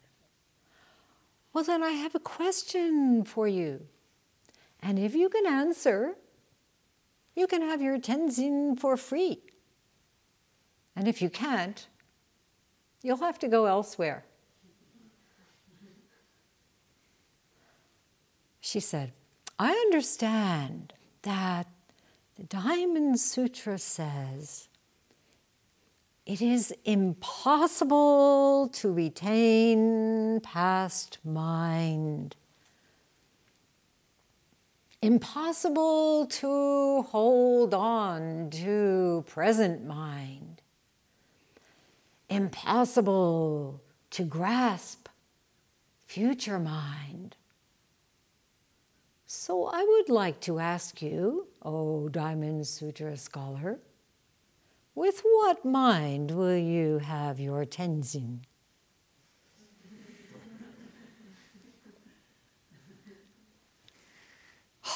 Well, 1.52 1.64
then 1.64 1.82
I 1.82 1.90
have 1.90 2.14
a 2.14 2.20
question 2.20 3.24
for 3.24 3.48
you. 3.48 3.86
And 4.80 4.96
if 4.96 5.14
you 5.16 5.28
can 5.28 5.46
answer, 5.46 6.14
you 7.34 7.48
can 7.48 7.62
have 7.62 7.82
your 7.82 7.98
tenzin 7.98 8.78
for 8.78 8.96
free. 8.96 9.40
And 10.94 11.08
if 11.08 11.20
you 11.20 11.28
can't, 11.28 11.88
you'll 13.02 13.16
have 13.16 13.38
to 13.40 13.48
go 13.48 13.66
elsewhere. 13.66 14.26
She 18.70 18.78
said, 18.78 19.11
I 19.59 19.72
understand 19.72 20.92
that 21.22 21.66
the 22.37 22.44
Diamond 22.44 23.18
Sutra 23.18 23.78
says 23.78 24.68
it 26.24 26.40
is 26.40 26.72
impossible 26.85 28.68
to 28.74 28.92
retain 28.92 30.38
past 30.38 31.18
mind. 31.24 32.37
Impossible 35.02 36.26
to 36.26 37.02
hold 37.09 37.74
on 37.74 38.50
to 38.50 39.24
present 39.26 39.85
mind. 39.85 40.62
Impossible 42.28 43.80
to 44.11 44.22
grasp 44.22 45.09
future 46.06 46.61
mind. 46.61 47.35
So 49.32 49.66
I 49.72 49.84
would 49.84 50.08
like 50.08 50.40
to 50.40 50.58
ask 50.58 51.00
you, 51.00 51.46
O 51.62 52.08
Diamond 52.08 52.66
Sutra 52.66 53.16
scholar, 53.16 53.78
with 54.96 55.20
what 55.22 55.64
mind 55.64 56.32
will 56.32 56.56
you 56.56 56.98
have 56.98 57.38
your 57.38 57.64
tenzin? 57.64 58.40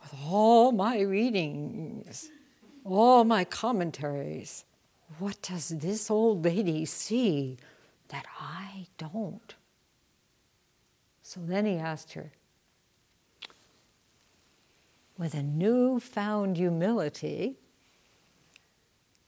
With 0.00 0.14
all 0.26 0.70
my 0.70 1.00
readings, 1.00 2.30
all 2.84 3.24
my 3.24 3.42
commentaries, 3.42 4.64
what 5.18 5.42
does 5.42 5.70
this 5.70 6.08
old 6.08 6.44
lady 6.44 6.84
see 6.84 7.58
that 8.08 8.26
I 8.40 8.86
don't? 8.98 9.54
So 11.22 11.40
then 11.40 11.66
he 11.66 11.76
asked 11.76 12.12
her, 12.12 12.32
with 15.18 15.34
a 15.34 15.42
newfound 15.42 16.56
humility, 16.56 17.56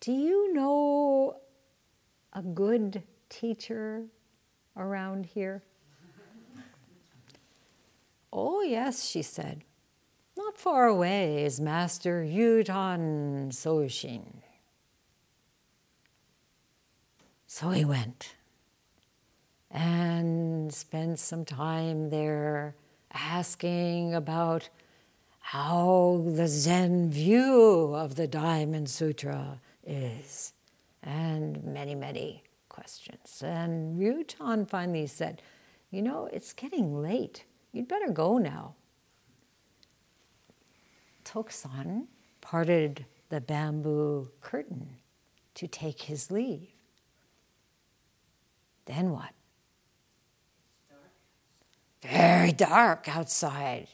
do 0.00 0.12
you 0.12 0.52
know 0.52 1.40
a 2.32 2.42
good 2.42 3.02
teacher 3.28 4.04
around 4.76 5.26
here? 5.26 5.62
oh, 8.32 8.62
yes, 8.62 9.04
she 9.04 9.22
said. 9.22 9.64
Not 10.36 10.56
far 10.56 10.86
away 10.86 11.44
is 11.44 11.58
Master 11.58 12.22
Ryutan 12.22 13.48
Soshin. 13.48 14.42
So 17.48 17.70
he 17.70 17.84
went 17.84 18.34
and 19.70 20.72
spent 20.72 21.18
some 21.18 21.44
time 21.44 22.10
there 22.10 22.74
asking 23.12 24.14
about 24.14 24.68
how 25.40 26.22
the 26.26 26.46
Zen 26.46 27.10
view 27.10 27.94
of 27.94 28.16
the 28.16 28.26
Diamond 28.26 28.88
Sutra 28.90 29.60
is. 29.86 30.52
and 31.02 31.62
many, 31.64 31.94
many 31.94 32.42
questions. 32.68 33.42
And 33.44 33.98
Ryutan 33.98 34.68
finally 34.68 35.06
said, 35.06 35.42
You 35.90 36.02
know, 36.02 36.28
it's 36.32 36.52
getting 36.52 37.00
late. 37.00 37.44
You'd 37.72 37.88
better 37.88 38.10
go 38.10 38.38
now. 38.38 38.74
Toksan 41.24 42.06
parted 42.40 43.06
the 43.28 43.40
bamboo 43.40 44.30
curtain 44.40 44.96
to 45.54 45.66
take 45.66 46.02
his 46.02 46.30
leave. 46.30 46.68
Then 48.86 49.10
what? 49.10 49.32
Very 52.02 52.52
dark 52.52 53.08
outside. 53.08 53.88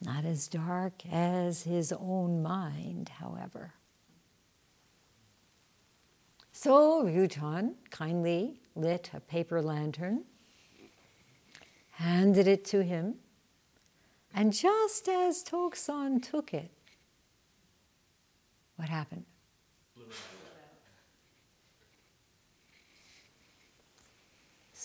Not 0.00 0.24
as 0.24 0.48
dark 0.48 1.04
as 1.10 1.64
his 1.64 1.92
own 1.92 2.42
mind, 2.42 3.10
however. 3.10 3.74
So 6.52 7.04
Ryutan 7.04 7.74
kindly 7.90 8.60
lit 8.74 9.10
a 9.12 9.20
paper 9.20 9.60
lantern, 9.60 10.24
handed 11.92 12.48
it 12.48 12.64
to 12.66 12.82
him, 12.82 13.16
and 14.34 14.52
just 14.52 15.08
as 15.08 15.44
Toksan 15.44 16.22
took 16.22 16.54
it, 16.54 16.70
what 18.76 18.88
happened? 18.88 19.24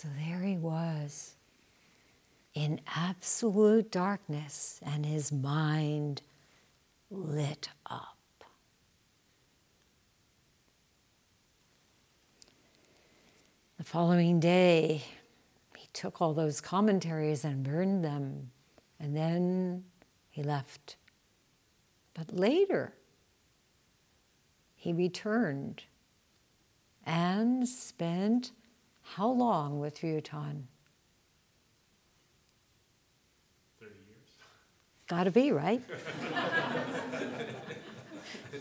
So 0.04 0.10
there 0.28 0.42
he 0.42 0.58
was 0.58 1.36
in 2.54 2.82
absolute 2.94 3.90
darkness, 3.90 4.82
and 4.86 5.06
his 5.06 5.32
mind 5.32 6.22
lit 7.10 7.70
up. 7.86 8.18
The 13.78 13.86
following 13.86 14.42
day, 14.42 15.04
he 15.78 15.88
took 15.94 16.22
all 16.22 16.34
those 16.34 16.60
commentaries 16.60 17.46
and 17.46 17.64
burned 17.64 18.04
them, 18.04 18.52
and 19.00 19.16
then 19.16 19.86
he 20.30 20.44
left. 20.44 20.98
But 22.14 22.34
later, 22.34 22.94
he 24.76 24.92
returned 24.92 25.84
and 27.06 27.70
spent 27.70 28.52
how 29.04 29.30
long 29.30 29.80
with 29.80 30.00
Ryutan? 30.00 30.64
30 33.80 33.94
years. 34.08 34.32
Gotta 35.08 35.32
be, 35.32 35.52
right? 35.52 35.82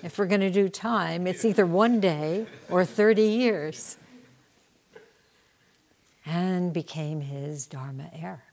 if 0.02 0.18
we're 0.18 0.26
going 0.26 0.40
to 0.40 0.50
do 0.50 0.68
time, 0.68 1.26
it's 1.26 1.44
either 1.44 1.64
one 1.64 2.00
day 2.00 2.46
or 2.68 2.84
30 2.84 3.22
years. 3.22 3.96
And 6.26 6.72
became 6.72 7.20
his 7.20 7.66
Dharma 7.66 8.10
heir. 8.12 8.44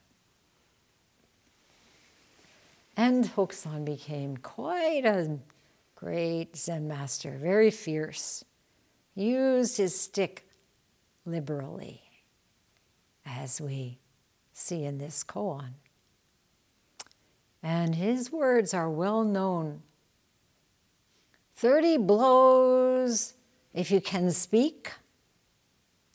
And 2.96 3.24
Toksan 3.24 3.84
became 3.84 4.36
quite 4.36 5.04
a 5.04 5.38
great 5.94 6.56
Zen 6.56 6.88
master, 6.88 7.38
very 7.40 7.70
fierce. 7.70 8.44
Used 9.14 9.76
his 9.76 9.98
stick 9.98 10.49
liberally, 11.24 12.02
as 13.24 13.60
we 13.60 13.98
see 14.52 14.84
in 14.84 14.98
this 14.98 15.24
koan. 15.24 15.74
And 17.62 17.94
his 17.94 18.32
words 18.32 18.72
are 18.72 18.90
well 18.90 19.22
known 19.22 19.82
30 21.54 21.98
blows 21.98 23.34
if 23.74 23.90
you 23.90 24.00
can 24.00 24.30
speak, 24.30 24.92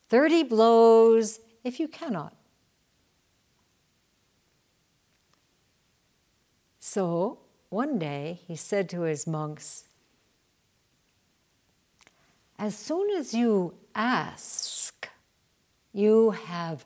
30 0.10 0.44
blows 0.44 1.40
if 1.64 1.80
you 1.80 1.88
cannot. 1.88 2.36
So 6.80 7.40
one 7.70 8.00
day 8.00 8.40
he 8.48 8.56
said 8.56 8.90
to 8.90 9.02
his 9.02 9.28
monks, 9.28 9.86
As 12.58 12.76
soon 12.76 13.10
as 13.12 13.34
you 13.34 13.74
ask, 13.94 14.95
you 15.96 16.32
have 16.32 16.84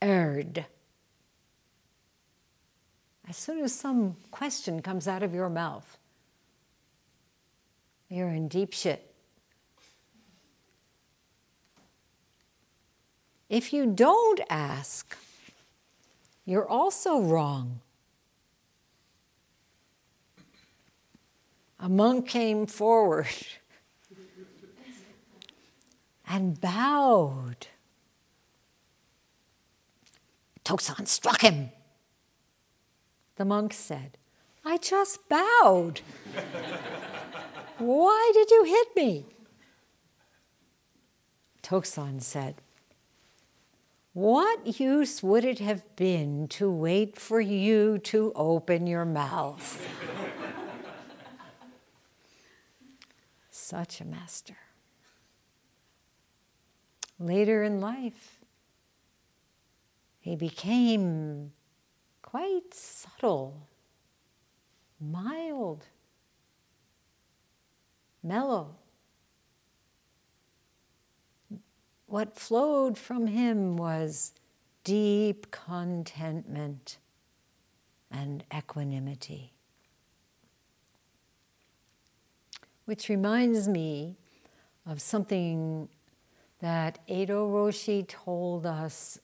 erred. 0.00 0.64
As 3.28 3.36
soon 3.36 3.58
as 3.64 3.74
some 3.74 4.16
question 4.30 4.82
comes 4.82 5.08
out 5.08 5.24
of 5.24 5.34
your 5.34 5.48
mouth, 5.48 5.98
you're 8.08 8.28
in 8.28 8.46
deep 8.46 8.72
shit. 8.72 9.12
If 13.48 13.72
you 13.72 13.84
don't 13.86 14.40
ask, 14.48 15.16
you're 16.44 16.68
also 16.68 17.20
wrong. 17.20 17.80
A 21.80 21.88
monk 21.88 22.28
came 22.28 22.66
forward 22.66 23.26
and 26.28 26.60
bowed. 26.60 27.66
Toksan 30.64 31.06
struck 31.06 31.40
him. 31.40 31.70
The 33.36 33.44
monk 33.44 33.72
said, 33.72 34.18
I 34.64 34.76
just 34.76 35.28
bowed. 35.28 36.00
Why 37.78 38.30
did 38.34 38.50
you 38.50 38.64
hit 38.64 38.88
me? 38.94 39.26
Toksan 41.62 42.20
said, 42.20 42.56
What 44.12 44.78
use 44.78 45.22
would 45.22 45.44
it 45.44 45.60
have 45.60 45.96
been 45.96 46.46
to 46.48 46.70
wait 46.70 47.18
for 47.18 47.40
you 47.40 47.98
to 47.98 48.32
open 48.34 48.86
your 48.86 49.04
mouth? 49.04 49.86
Such 53.50 54.00
a 54.00 54.04
master. 54.04 54.56
Later 57.18 57.62
in 57.62 57.80
life, 57.80 58.39
he 60.20 60.36
became 60.36 61.52
quite 62.20 62.74
subtle, 62.74 63.66
mild, 65.00 65.86
mellow. 68.22 68.76
What 72.06 72.36
flowed 72.36 72.98
from 72.98 73.28
him 73.28 73.76
was 73.76 74.32
deep 74.84 75.50
contentment 75.50 76.98
and 78.10 78.44
equanimity. 78.54 79.54
Which 82.84 83.08
reminds 83.08 83.68
me 83.68 84.16
of 84.84 85.00
something 85.00 85.88
that 86.58 86.98
Eido 87.08 87.48
Roshi 87.48 88.06
told 88.06 88.66
us 88.66 89.18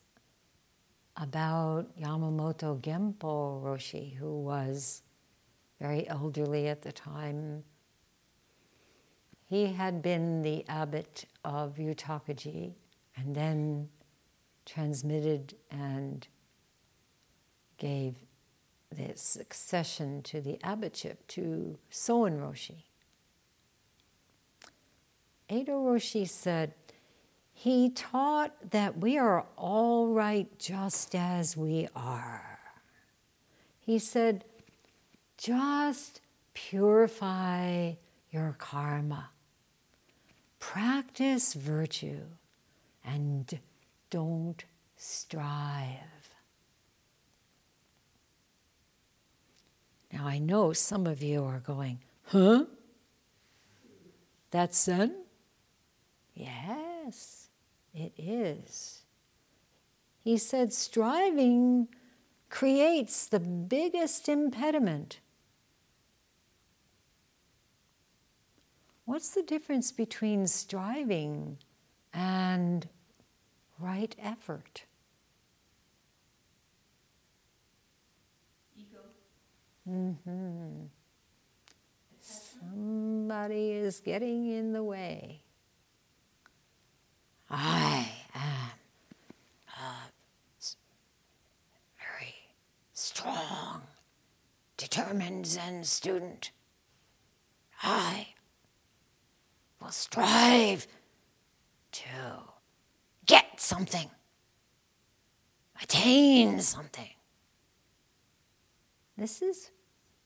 about 1.16 1.98
Yamamoto 1.98 2.80
Genpo 2.80 3.62
Roshi, 3.62 4.14
who 4.16 4.40
was 4.40 5.02
very 5.80 6.08
elderly 6.08 6.68
at 6.68 6.82
the 6.82 6.92
time. 6.92 7.64
He 9.48 9.66
had 9.72 10.02
been 10.02 10.42
the 10.42 10.64
abbot 10.68 11.26
of 11.44 11.76
Ryutakuji 11.76 12.74
and 13.16 13.34
then 13.34 13.88
transmitted 14.64 15.54
and 15.70 16.26
gave 17.78 18.16
the 18.90 19.12
succession 19.14 20.22
to 20.22 20.40
the 20.40 20.58
abbotship 20.64 21.16
to 21.28 21.78
Soen 21.90 22.40
Roshi. 22.40 22.84
Eido 25.48 25.84
Roshi 25.84 26.28
said, 26.28 26.74
he 27.58 27.88
taught 27.88 28.52
that 28.70 28.98
we 28.98 29.16
are 29.16 29.46
all 29.56 30.08
right 30.08 30.46
just 30.58 31.14
as 31.14 31.56
we 31.56 31.88
are. 31.96 32.58
He 33.80 33.98
said, 33.98 34.44
just 35.38 36.20
purify 36.52 37.92
your 38.30 38.54
karma, 38.58 39.30
practice 40.58 41.54
virtue, 41.54 42.26
and 43.02 43.58
don't 44.10 44.62
strive. 44.98 46.28
Now, 50.12 50.26
I 50.26 50.38
know 50.38 50.74
some 50.74 51.06
of 51.06 51.22
you 51.22 51.42
are 51.42 51.60
going, 51.60 52.00
huh? 52.24 52.66
That's 54.50 54.78
Zen? 54.78 55.14
Yes. 56.34 57.45
It 57.96 58.12
is. 58.18 59.04
He 60.22 60.36
said, 60.36 60.72
striving 60.74 61.88
creates 62.50 63.26
the 63.26 63.40
biggest 63.40 64.28
impediment. 64.28 65.20
What's 69.06 69.30
the 69.30 69.42
difference 69.42 69.92
between 69.92 70.46
striving 70.46 71.58
and 72.12 72.86
right 73.78 74.14
effort? 74.22 74.84
Ego. 78.76 78.98
hmm 79.86 80.86
Somebody 82.20 83.70
is 83.70 84.00
getting 84.00 84.50
in 84.50 84.72
the 84.72 84.82
way. 84.82 85.45
I 87.48 88.10
am 88.34 88.70
a 89.68 90.10
s- 90.58 90.76
very 91.98 92.34
strong, 92.92 93.82
determined 94.76 95.46
Zen 95.46 95.84
student. 95.84 96.50
I 97.82 98.28
will 99.80 99.90
strive 99.92 100.86
to 101.92 102.02
get 103.26 103.60
something, 103.60 104.10
attain 105.80 106.60
something. 106.60 107.10
This 109.16 109.40
is 109.40 109.70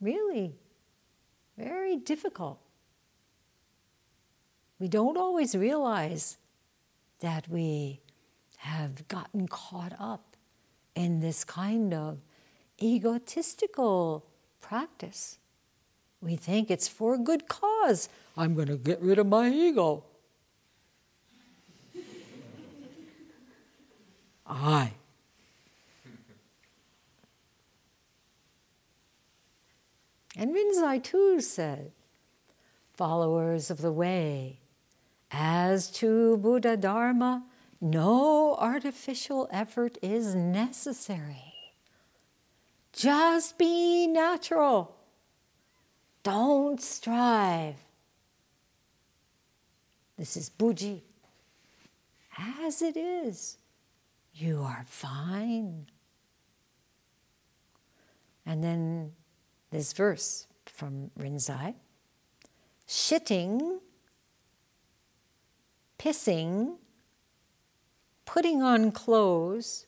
really 0.00 0.54
very 1.58 1.96
difficult. 1.96 2.58
We 4.78 4.88
don't 4.88 5.16
always 5.18 5.54
realize 5.54 6.38
that 7.20 7.48
we 7.48 8.00
have 8.58 9.08
gotten 9.08 9.48
caught 9.48 9.94
up 9.98 10.36
in 10.94 11.20
this 11.20 11.44
kind 11.44 11.94
of 11.94 12.18
egotistical 12.82 14.26
practice. 14.60 15.38
We 16.20 16.36
think 16.36 16.70
it's 16.70 16.88
for 16.88 17.14
a 17.14 17.18
good 17.18 17.48
cause. 17.48 18.08
I'm 18.36 18.54
going 18.54 18.68
to 18.68 18.76
get 18.76 19.00
rid 19.00 19.18
of 19.18 19.26
my 19.26 19.48
ego. 19.48 20.04
I. 24.46 24.92
And 30.36 30.54
Rinzai 30.54 31.02
too 31.02 31.40
said, 31.40 31.92
followers 32.92 33.70
of 33.70 33.82
the 33.82 33.92
way, 33.92 34.59
as 35.30 35.90
to 35.92 36.36
Buddha 36.38 36.76
Dharma, 36.76 37.44
no 37.80 38.56
artificial 38.56 39.48
effort 39.50 39.96
is 40.02 40.34
necessary. 40.34 41.54
Just 42.92 43.56
be 43.56 44.06
natural. 44.06 44.96
Don't 46.22 46.80
strive. 46.80 47.76
This 50.18 50.36
is 50.36 50.50
Buji. 50.50 51.02
As 52.36 52.82
it 52.82 52.96
is, 52.96 53.56
you 54.34 54.62
are 54.62 54.84
fine. 54.86 55.86
And 58.44 58.62
then 58.64 59.12
this 59.70 59.92
verse 59.92 60.46
from 60.66 61.10
Rinzai 61.18 61.74
shitting, 62.86 63.78
pissing, 66.00 66.78
putting 68.24 68.62
on 68.62 68.90
clothes, 68.90 69.86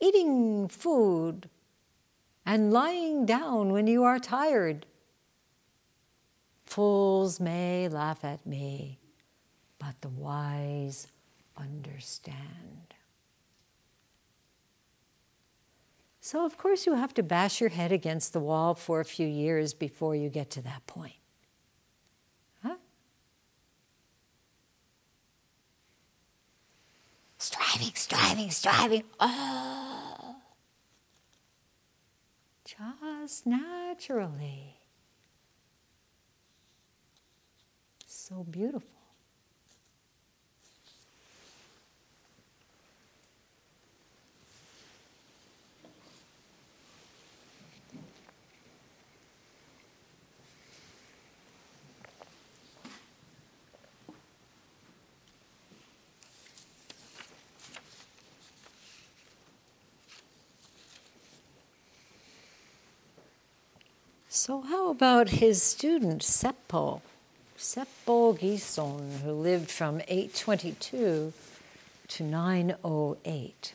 eating 0.00 0.68
food, 0.68 1.50
and 2.46 2.72
lying 2.72 3.26
down 3.26 3.72
when 3.72 3.88
you 3.88 4.04
are 4.04 4.20
tired. 4.20 4.86
Fools 6.64 7.40
may 7.40 7.88
laugh 7.88 8.24
at 8.24 8.46
me, 8.46 9.00
but 9.80 10.00
the 10.02 10.08
wise 10.08 11.08
understand. 11.56 12.94
So, 16.20 16.44
of 16.44 16.58
course, 16.58 16.84
you 16.84 16.92
have 16.94 17.14
to 17.14 17.22
bash 17.22 17.60
your 17.60 17.70
head 17.70 17.90
against 17.90 18.34
the 18.34 18.40
wall 18.40 18.74
for 18.74 19.00
a 19.00 19.04
few 19.04 19.26
years 19.26 19.72
before 19.72 20.14
you 20.14 20.28
get 20.28 20.50
to 20.50 20.62
that 20.62 20.86
point. 20.86 21.14
Huh? 22.62 22.76
Striving, 27.50 27.94
striving, 27.94 28.50
striving. 28.50 29.04
Oh. 29.18 30.36
Just 32.66 33.46
naturally. 33.46 34.76
So 38.06 38.44
beautiful. 38.44 38.97
So, 64.30 64.60
how 64.60 64.90
about 64.90 65.30
his 65.30 65.62
student 65.62 66.20
Seppo? 66.20 67.00
Seppo 67.56 68.38
Gison, 68.38 69.20
who 69.20 69.32
lived 69.32 69.70
from 69.70 70.02
822 70.06 71.32
to 72.08 72.22
908. 72.22 73.72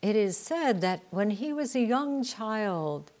It 0.00 0.16
is 0.16 0.38
said 0.38 0.80
that 0.80 1.02
when 1.10 1.28
he 1.28 1.52
was 1.52 1.76
a 1.76 1.80
young 1.80 2.24
child, 2.24 3.12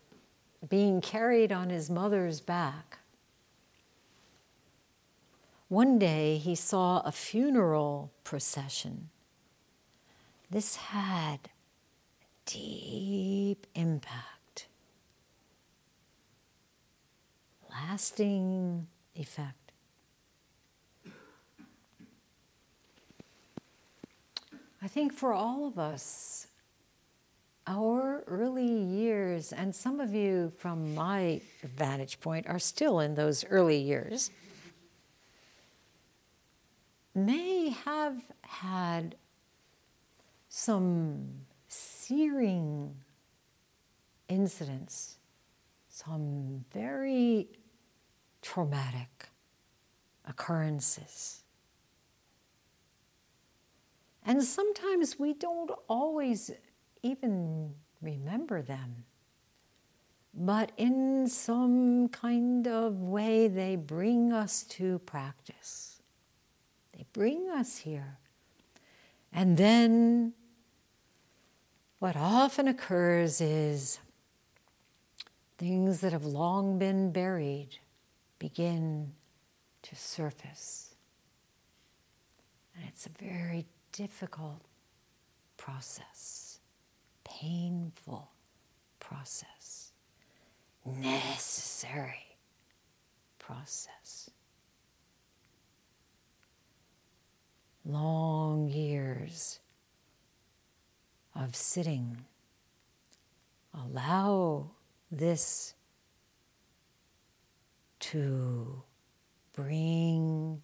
being 0.66 1.02
carried 1.02 1.52
on 1.52 1.68
his 1.68 1.90
mother's 1.90 2.40
back, 2.40 2.98
one 5.68 5.98
day 5.98 6.38
he 6.38 6.54
saw 6.54 7.00
a 7.00 7.12
funeral 7.12 8.12
procession. 8.24 9.10
This 10.50 10.76
had 10.76 11.50
deep 12.46 13.66
impact, 13.74 14.35
lasting 17.84 18.86
effect. 19.14 19.72
I 24.82 24.88
think 24.88 25.12
for 25.12 25.32
all 25.32 25.66
of 25.66 25.78
us, 25.78 26.46
our 27.66 28.22
early 28.28 28.70
years, 28.70 29.52
and 29.52 29.74
some 29.74 29.98
of 30.00 30.14
you 30.14 30.52
from 30.58 30.94
my 30.94 31.40
vantage 31.64 32.20
point 32.20 32.46
are 32.46 32.60
still 32.60 33.00
in 33.00 33.14
those 33.14 33.44
early 33.50 33.78
years, 33.78 34.30
may 37.14 37.70
have 37.70 38.22
had 38.42 39.16
some 40.48 41.26
searing 41.66 42.94
incidents, 44.28 45.16
some 45.88 46.64
very 46.72 47.48
traumatic 48.46 49.28
occurrences. 50.24 51.42
And 54.24 54.42
sometimes 54.42 55.18
we 55.18 55.34
don't 55.34 55.72
always 55.88 56.52
even 57.02 57.74
remember 58.00 58.62
them. 58.62 59.04
But 60.32 60.70
in 60.76 61.26
some 61.26 62.08
kind 62.08 62.68
of 62.68 63.02
way, 63.02 63.48
they 63.48 63.74
bring 63.74 64.32
us 64.32 64.62
to 64.78 65.00
practice. 65.00 66.00
They 66.96 67.04
bring 67.12 67.50
us 67.50 67.78
here. 67.78 68.18
And 69.32 69.56
then 69.56 70.34
what 71.98 72.14
often 72.16 72.68
occurs 72.68 73.40
is 73.40 73.98
things 75.58 76.00
that 76.00 76.12
have 76.12 76.24
long 76.24 76.78
been 76.78 77.10
buried 77.10 77.78
begin 78.38 79.12
to 79.82 79.96
surface. 79.96 80.94
And 82.74 82.84
it's 82.88 83.06
a 83.06 83.10
very 83.10 83.66
difficult 83.92 84.62
process, 85.56 86.60
painful 87.24 88.30
process, 89.00 89.92
necessary 90.84 92.36
process. 93.38 94.30
Long 97.84 98.68
years 98.68 99.60
of 101.34 101.54
sitting. 101.54 102.24
Allow 103.72 104.70
this 105.10 105.74
to 108.10 108.82
bring 109.52 110.62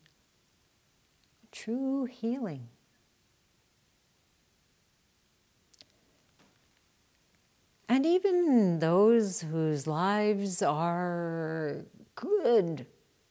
true 1.51 2.05
healing. 2.05 2.68
And 7.88 8.07
even 8.07 8.78
those 8.78 9.40
whose 9.40 9.88
lives 9.88 10.62
are 10.62 11.84
good 12.14 12.86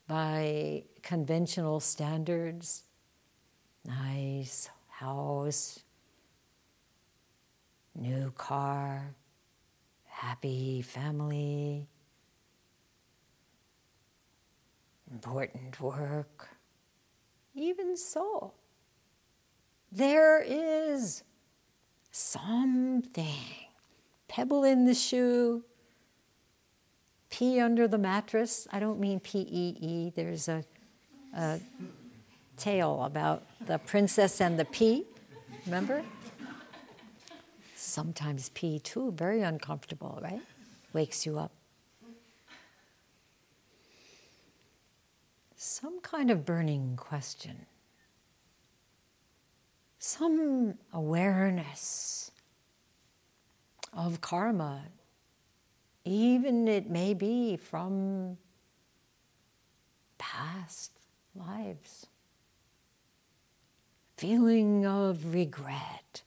by 0.07 0.83
conventional 1.01 1.79
standards, 1.79 2.83
nice 3.85 4.69
house, 4.89 5.79
new 7.95 8.31
car, 8.31 9.15
happy 10.05 10.81
family, 10.81 11.87
important 15.11 15.79
work. 15.81 16.49
Even 17.53 17.97
so, 17.97 18.53
there 19.91 20.41
is 20.41 21.23
something 22.11 23.25
pebble 24.27 24.63
in 24.63 24.85
the 24.85 24.93
shoe, 24.93 25.63
pee 27.29 27.59
under 27.59 27.87
the 27.87 27.97
mattress. 27.97 28.67
I 28.71 28.79
don't 28.79 28.99
mean 28.99 29.19
P 29.19 29.39
E 29.39 29.77
E. 29.81 30.11
There's 30.15 30.47
a, 30.47 30.63
a 31.35 31.59
tale 32.55 33.03
about 33.03 33.43
the 33.65 33.79
princess 33.79 34.39
and 34.39 34.57
the 34.57 34.65
pea. 34.65 35.05
Remember? 35.65 36.03
Sometimes 37.75 38.49
pee 38.49 38.79
too, 38.79 39.11
very 39.11 39.41
uncomfortable, 39.41 40.19
right? 40.21 40.41
Wakes 40.93 41.25
you 41.25 41.37
up. 41.37 41.51
Some 45.63 46.01
kind 46.01 46.31
of 46.31 46.43
burning 46.43 46.95
question, 46.95 47.67
some 49.99 50.73
awareness 50.91 52.31
of 53.93 54.21
karma, 54.21 54.85
even 56.03 56.67
it 56.67 56.89
may 56.89 57.13
be 57.13 57.57
from 57.57 58.39
past 60.17 60.93
lives. 61.35 62.07
Feeling 64.17 64.87
of 64.87 65.31
regret 65.31 66.23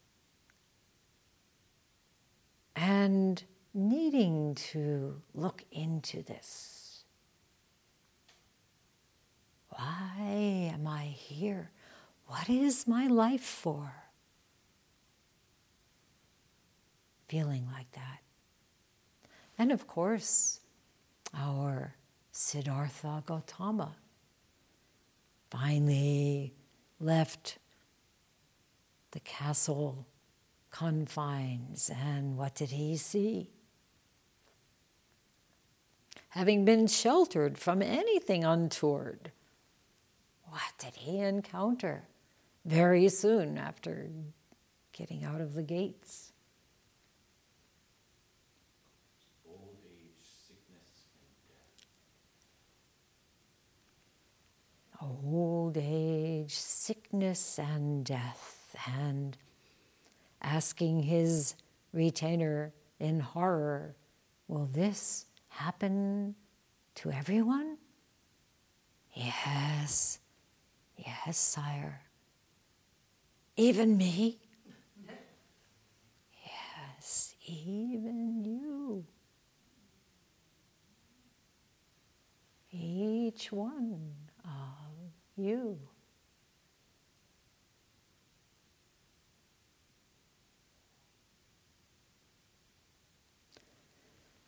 and 2.76 3.42
needing 3.74 4.54
to 4.54 5.22
look 5.34 5.64
into 5.72 6.22
this. 6.22 6.83
Why 9.76 10.70
am 10.72 10.86
I 10.86 11.04
here? 11.04 11.70
What 12.26 12.48
is 12.48 12.86
my 12.86 13.06
life 13.06 13.42
for? 13.42 13.92
Feeling 17.28 17.66
like 17.72 17.90
that. 17.92 18.20
And 19.58 19.72
of 19.72 19.86
course, 19.86 20.60
our 21.34 21.94
Siddhartha 22.32 23.22
Gautama 23.26 23.96
finally 25.50 26.54
left 27.00 27.58
the 29.12 29.20
castle 29.20 30.06
confines. 30.70 31.90
And 31.90 32.36
what 32.36 32.54
did 32.54 32.70
he 32.70 32.96
see? 32.96 33.50
Having 36.30 36.64
been 36.64 36.88
sheltered 36.88 37.58
from 37.58 37.80
anything 37.80 38.42
untoward, 38.42 39.30
what 40.48 40.72
did 40.78 40.94
he 40.94 41.18
encounter 41.18 42.08
very 42.64 43.08
soon 43.08 43.58
after 43.58 44.08
getting 44.92 45.24
out 45.24 45.40
of 45.40 45.54
the 45.54 45.62
gates? 45.62 46.32
Old 49.50 49.76
age, 49.86 50.24
sickness, 50.46 51.08
and 51.20 51.34
death. 51.48 51.86
Old 55.02 55.76
age, 55.76 56.54
sickness, 56.54 57.58
and 57.58 58.04
death. 58.04 58.76
And 58.86 59.36
asking 60.42 61.02
his 61.04 61.54
retainer 61.92 62.72
in 62.98 63.20
horror, 63.20 63.96
Will 64.48 64.66
this 64.66 65.26
happen 65.48 66.34
to 66.96 67.10
everyone? 67.10 67.78
Yes, 69.14 70.18
yes, 70.96 71.36
sire. 71.38 72.02
Even 73.56 73.96
me? 73.96 74.38
Yes, 76.44 77.34
even 77.46 78.44
you. 78.44 79.04
Each 82.70 83.52
one 83.52 84.12
of 84.44 85.12
you. 85.36 85.78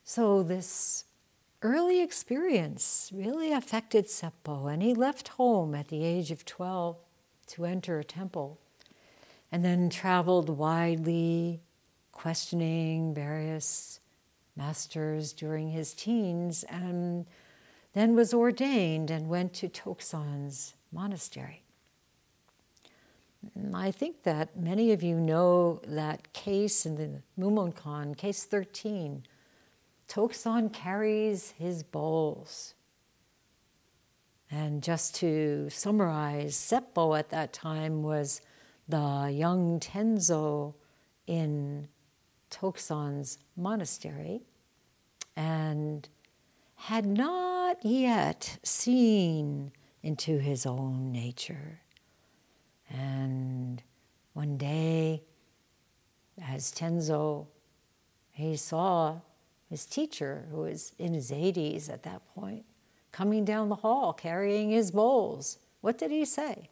So, 0.05 0.43
this 0.45 1.06
early 1.67 2.01
experience 2.01 3.11
really 3.13 3.53
affected 3.53 4.07
Seppo, 4.07 4.73
and 4.73 4.85
he 4.85 4.95
left 4.95 5.29
home 5.31 5.75
at 5.75 5.89
the 5.89 6.05
age 6.05 6.31
of 6.31 6.45
12 6.45 6.97
to 7.49 7.65
enter 7.65 7.99
a 7.99 8.05
temple, 8.05 8.61
and 9.51 9.65
then 9.65 9.91
traveled 9.91 10.49
widely, 10.49 11.61
questioning 12.13 13.13
various 13.13 13.99
masters 14.55 15.33
during 15.33 15.71
his 15.71 15.93
teens, 15.93 16.65
and 16.69 17.27
then 17.95 18.15
was 18.15 18.33
ordained 18.33 19.11
and 19.11 19.29
went 19.29 19.53
to 19.55 19.69
Toksan's 19.69 20.75
monastery. 20.93 21.65
I 23.75 23.91
think 23.91 24.23
that 24.23 24.57
many 24.57 24.93
of 24.93 25.03
you 25.03 25.17
know 25.17 25.81
that 25.85 26.33
case 26.33 26.87
in 26.87 26.95
the 26.95 27.23
Mumonkan, 27.37 28.17
case 28.17 28.45
13 28.45 29.25
Toksan 30.09 30.73
carries 30.73 31.51
his 31.53 31.83
bowls. 31.83 32.75
And 34.51 34.83
just 34.83 35.17
to 35.17 35.69
summarize, 35.71 36.55
Seppo 36.55 37.19
at 37.19 37.31
that 37.31 37.53
time 37.53 38.03
was 38.03 38.41
the 38.89 39.31
young 39.33 39.81
Tenzo 39.81 40.75
in 41.27 41.89
Toksan's 42.51 43.39
monastery 43.57 44.43
and 45.35 46.09
had 46.77 47.07
not 47.07 47.85
yet 47.85 48.59
seen 48.63 49.73
into 50.03 50.39
his 50.39 50.65
own 50.65 51.11
nature. 51.11 51.81
And 52.89 53.83
one 54.35 54.57
day, 54.57 55.25
as 56.41 56.71
Tenzo, 56.71 57.49
he 58.31 58.57
saw 58.57 59.21
his 59.69 59.85
teacher, 59.85 60.47
who 60.51 60.59
was 60.59 60.93
in 60.99 61.15
his 61.15 61.31
80s 61.31 61.91
at 61.91 62.03
that 62.05 62.23
point, 62.35 62.65
coming 63.13 63.45
down 63.45 63.69
the 63.69 63.77
hall 63.77 64.13
carrying 64.13 64.71
his 64.71 64.91
bowls. 64.91 65.59
What 65.81 65.99
did 65.99 66.11
he 66.11 66.25
say? 66.25 66.71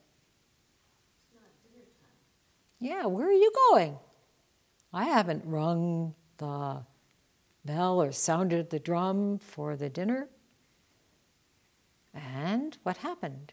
Yeah, 2.78 3.06
where 3.06 3.28
are 3.28 3.32
you 3.32 3.50
going? 3.70 3.98
I 4.92 5.04
haven't 5.04 5.44
rung 5.46 6.14
the 6.36 6.82
bell 7.64 8.02
or 8.02 8.12
sounded 8.12 8.70
the 8.70 8.78
drum 8.78 9.38
for 9.38 9.74
the 9.74 9.88
dinner. 9.88 10.28
And 12.12 12.76
what 12.82 12.98
happened? 12.98 13.52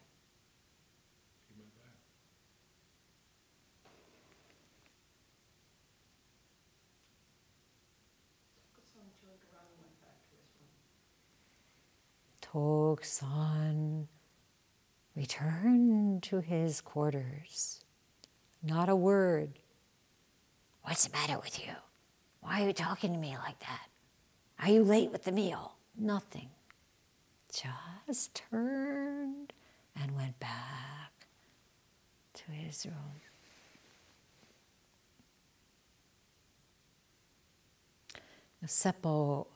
Toksan 12.52 14.08
returned 15.16 16.24
to 16.24 16.42
his 16.42 16.82
quarters. 16.82 17.80
Not 18.62 18.90
a 18.90 18.96
word. 18.96 19.60
What's 20.84 21.08
the 21.08 21.14
matter 21.14 21.40
with 21.40 21.66
you? 21.66 21.74
Why 22.42 22.62
are 22.62 22.68
you 22.68 22.74
talking 22.74 23.14
to 23.14 23.20
me 23.20 23.38
like 23.38 23.60
that? 23.60 23.88
Are 24.60 24.70
you 24.70 24.84
late 24.84 25.12
with 25.12 25.24
the 25.24 25.32
meal? 25.32 25.76
Nothing. 25.98 26.50
Just 28.08 28.36
turned 28.36 29.54
and 29.96 30.16
went 30.16 30.40
back 30.40 31.28
to 32.34 32.52
his 32.52 32.86
room. 32.86 33.22
Seppo 38.66 39.48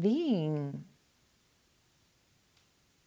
being 0.00 0.84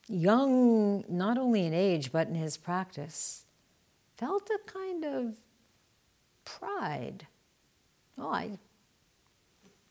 young 0.08 1.04
not 1.10 1.38
only 1.38 1.66
in 1.66 1.74
age 1.74 2.12
but 2.12 2.28
in 2.28 2.36
his 2.36 2.58
practice, 2.58 3.46
felt 4.16 4.50
a 4.50 4.60
kind 4.70 5.04
of 5.06 5.38
pride. 6.46 7.28
Oh, 8.18 8.32
I 8.32 8.58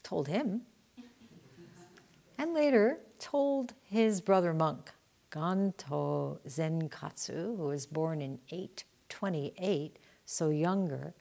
told 0.03 0.29
him. 0.29 0.63
And 2.39 2.53
later 2.53 2.99
told 3.19 3.73
his 3.83 4.21
brother 4.21 4.53
monk, 4.53 4.91
Ganto 5.31 6.39
Zenkatsu, 6.47 7.57
who 7.57 7.69
was 7.69 7.87
born 7.87 8.21
in 8.21 8.39
828, 8.51 9.99
so 10.27 10.51
younger 10.51 11.15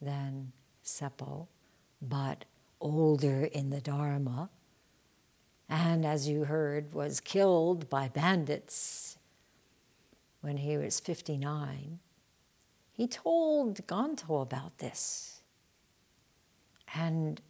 than 0.00 0.52
Seppo, 0.84 1.46
but 2.02 2.44
older 2.80 3.44
in 3.44 3.70
the 3.70 3.80
Dharma, 3.80 4.50
and 5.68 6.06
as 6.06 6.28
you 6.28 6.44
heard, 6.44 6.92
was 6.92 7.20
killed 7.20 7.88
by 7.90 8.08
bandits 8.08 9.18
when 10.40 10.58
he 10.58 10.76
was 10.76 11.00
59. 11.00 11.98
He 12.92 13.08
told 13.08 13.86
Ganto 13.86 14.40
about 14.40 14.78
this. 14.78 15.42
And 16.94 17.40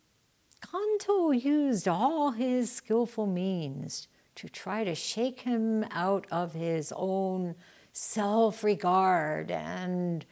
Ganto 0.61 1.31
used 1.31 1.87
all 1.87 2.31
his 2.31 2.73
skillful 2.73 3.27
means 3.27 4.09
to 4.37 4.49
try 4.49 4.85
to 4.85 4.95
shake 4.95 5.41
him 5.41 5.85
out 5.91 6.27
of 6.31 6.55
his 6.55 6.93
own 6.97 7.55
self 7.93 8.65
regard 8.65 9.51
and 9.51 10.25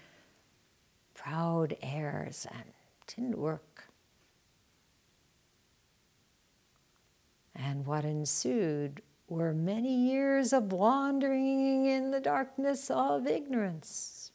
proud 1.14 1.76
airs, 1.82 2.46
and 2.50 2.64
didn't 3.06 3.38
work. 3.38 3.88
And 7.54 7.86
what 7.86 8.04
ensued 8.04 9.02
were 9.28 9.54
many 9.54 9.94
years 9.94 10.52
of 10.52 10.72
wandering 10.72 11.86
in 11.86 12.10
the 12.10 12.20
darkness 12.20 12.90
of 12.90 13.26
ignorance. 13.26 14.32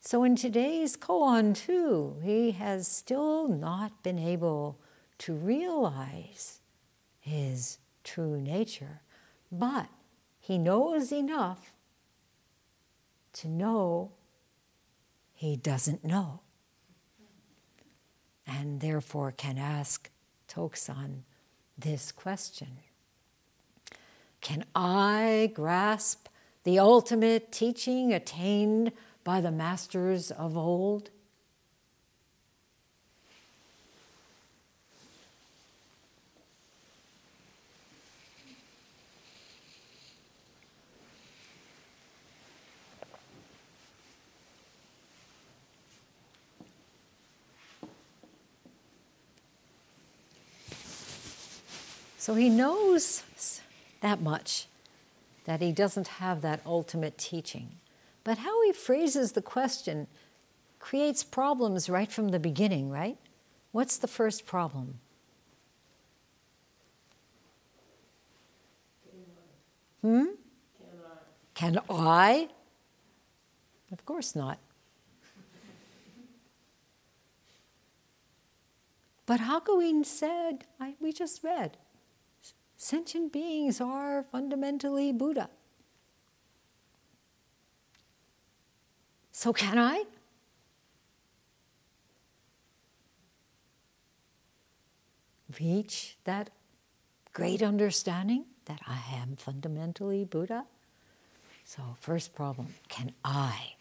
So, 0.00 0.24
in 0.24 0.34
today's 0.34 0.96
koan, 0.96 1.54
too, 1.54 2.16
he 2.22 2.52
has 2.52 2.88
still 2.88 3.46
not 3.46 4.02
been 4.02 4.18
able 4.18 4.80
to 5.18 5.32
realize 5.32 6.60
his 7.20 7.78
true 8.02 8.40
nature, 8.40 9.02
but 9.50 9.88
he 10.40 10.58
knows 10.58 11.12
enough 11.12 11.72
to 13.34 13.48
know 13.48 14.10
he 15.32 15.56
doesn't 15.56 16.04
know, 16.04 16.40
and 18.46 18.80
therefore 18.80 19.30
can 19.30 19.58
ask 19.58 20.10
Toksan 20.52 21.22
this 21.78 22.12
question 22.12 22.78
Can 24.40 24.64
I 24.74 25.50
grasp 25.54 26.28
the 26.64 26.78
ultimate 26.78 27.50
teaching 27.50 28.12
attained 28.12 28.92
by 29.24 29.40
the 29.40 29.50
masters 29.50 30.30
of 30.30 30.56
old? 30.56 31.10
So 52.22 52.36
he 52.36 52.48
knows 52.48 53.24
that 54.00 54.22
much, 54.22 54.68
that 55.44 55.60
he 55.60 55.72
doesn't 55.72 56.06
have 56.06 56.40
that 56.42 56.60
ultimate 56.64 57.18
teaching. 57.18 57.80
But 58.22 58.38
how 58.38 58.62
he 58.62 58.72
phrases 58.72 59.32
the 59.32 59.42
question 59.42 60.06
creates 60.78 61.24
problems 61.24 61.90
right 61.90 62.12
from 62.12 62.28
the 62.28 62.38
beginning, 62.38 62.90
right? 62.90 63.16
What's 63.72 63.96
the 63.96 64.06
first 64.06 64.46
problem? 64.46 65.00
Hmm? 70.02 70.26
Can 71.54 71.80
I? 71.90 72.50
Of 73.90 74.06
course 74.06 74.36
not. 74.36 74.60
But 79.26 79.40
Hakuin 79.40 80.06
said, 80.06 80.66
I, 80.78 80.94
we 81.00 81.12
just 81.12 81.42
read, 81.42 81.78
sentient 82.82 83.32
beings 83.32 83.80
are 83.80 84.24
fundamentally 84.24 85.12
Buddha. 85.12 85.48
So, 89.30 89.52
can 89.52 89.78
I? 89.78 90.04
Reach 95.60 96.16
that 96.24 96.50
great 97.32 97.62
understanding 97.62 98.46
that 98.64 98.80
I 98.86 99.00
am 99.14 99.36
fundamentally 99.36 100.24
Buddha? 100.24 100.64
So, 101.64 101.82
first 102.00 102.34
problem 102.34 102.74
can 102.88 103.12
I? 103.24 103.74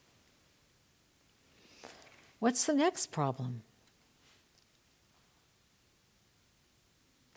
What's 2.37 2.65
the 2.65 2.73
next 2.73 3.11
problem? 3.11 3.63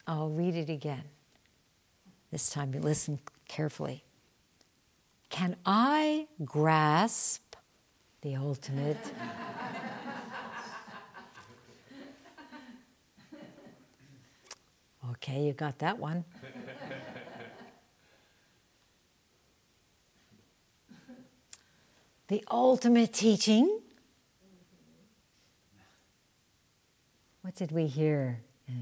I'll 0.07 0.29
read 0.29 0.55
it 0.55 0.69
again. 0.69 1.14
This 2.35 2.51
time 2.51 2.75
you 2.75 2.81
listen 2.81 3.21
carefully. 3.47 4.03
Can 5.31 5.55
I 5.65 6.27
grasp 6.45 7.55
the 8.23 8.35
ultimate? 8.35 8.99
okay, 15.13 15.45
you 15.45 15.53
got 15.53 15.79
that 15.79 16.01
one. 16.01 16.25
the 22.27 22.45
ultimate 22.51 23.13
teaching. 23.13 23.79
What 27.43 27.55
did 27.55 27.71
we 27.71 27.87
hear? 27.87 28.41
Uh, 28.69 28.73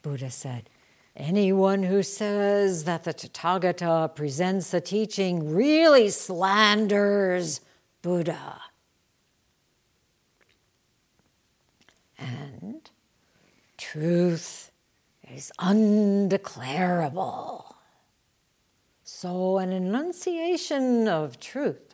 Buddha 0.00 0.30
said, 0.30 0.70
Anyone 1.14 1.82
who 1.82 2.02
says 2.02 2.84
that 2.84 3.04
the 3.04 3.12
Tathagata 3.12 4.14
presents 4.14 4.72
a 4.72 4.80
teaching 4.80 5.54
really 5.54 6.08
slanders 6.08 7.60
Buddha. 8.00 8.62
And 12.18 12.88
truth 13.76 14.72
is 15.30 15.52
undeclarable. 15.60 17.74
So, 19.04 19.58
an 19.58 19.70
enunciation 19.70 21.06
of 21.06 21.38
truth 21.38 21.92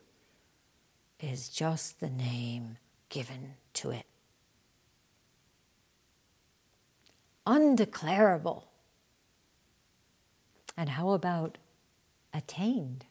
is 1.21 1.49
just 1.49 2.01
the 2.01 2.09
name 2.09 2.79
given 3.09 3.55
to 3.75 3.91
it. 3.91 4.07
Undeclarable. 7.47 8.68
And 10.79 10.91
how 10.91 11.11
about 11.11 11.59
attained? 12.33 13.05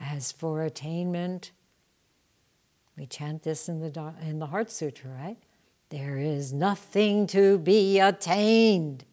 As 0.00 0.32
for 0.32 0.64
attainment, 0.64 1.52
we 2.98 3.06
chant 3.06 3.44
this 3.44 3.68
in 3.68 3.78
the, 3.78 4.14
in 4.20 4.40
the 4.40 4.46
Heart 4.46 4.72
Sutra, 4.72 5.12
right? 5.12 5.36
There 5.90 6.16
is 6.16 6.52
nothing 6.52 7.28
to 7.28 7.58
be 7.58 8.00
attained. 8.00 9.04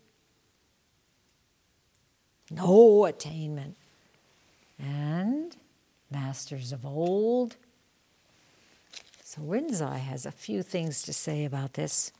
No 2.49 3.05
attainment. 3.05 3.77
And 4.79 5.55
masters 6.09 6.71
of 6.71 6.87
old. 6.87 7.57
So 9.23 9.43
Rinzai 9.43 9.99
has 9.99 10.25
a 10.25 10.31
few 10.31 10.63
things 10.63 11.03
to 11.03 11.13
say 11.13 11.45
about 11.45 11.73
this. 11.73 12.11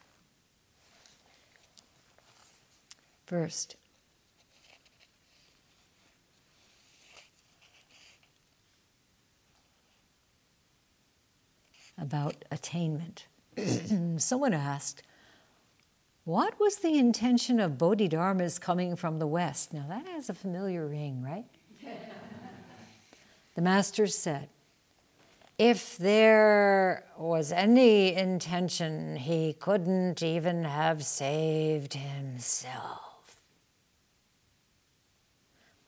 First, 3.27 3.75
about 11.97 12.45
attainment. 12.49 13.27
Someone 14.17 14.53
asked, 14.53 15.03
What 16.23 16.57
was 16.57 16.77
the 16.77 16.97
intention 16.97 17.59
of 17.59 17.77
Bodhidharmas 17.77 18.59
coming 18.59 18.95
from 18.95 19.19
the 19.19 19.27
West? 19.27 19.73
Now 19.73 19.87
that 19.89 20.07
has 20.07 20.29
a 20.29 20.33
familiar 20.33 20.87
ring, 20.87 21.21
right? 21.21 21.43
the 23.55 23.61
Master 23.61 24.07
said, 24.07 24.47
if 25.57 25.97
there 25.97 27.03
was 27.17 27.51
any 27.51 28.13
intention, 28.13 29.17
he 29.17 29.51
couldn't 29.51 30.23
even 30.23 30.63
have 30.63 31.03
saved 31.03 31.95
himself. 31.95 33.06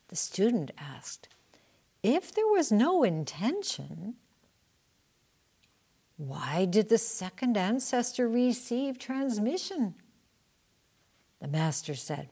The 0.09 0.15
student 0.15 0.71
asked, 0.77 1.29
If 2.03 2.33
there 2.33 2.47
was 2.47 2.71
no 2.71 3.03
intention, 3.03 4.15
why 6.17 6.65
did 6.65 6.89
the 6.89 6.97
second 6.97 7.55
ancestor 7.55 8.27
receive 8.27 8.99
transmission? 8.99 9.95
The 11.39 11.47
master 11.47 11.95
said, 11.95 12.29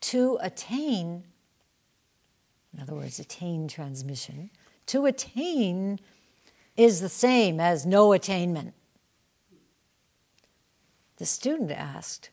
To 0.00 0.38
attain, 0.40 1.24
in 2.72 2.80
other 2.82 2.94
words, 2.94 3.20
attain 3.20 3.68
transmission, 3.68 4.50
to 4.86 5.06
attain 5.06 6.00
is 6.76 7.00
the 7.00 7.08
same 7.08 7.60
as 7.60 7.86
no 7.86 8.12
attainment. 8.12 8.74
The 11.18 11.26
student 11.26 11.70
asked, 11.70 12.30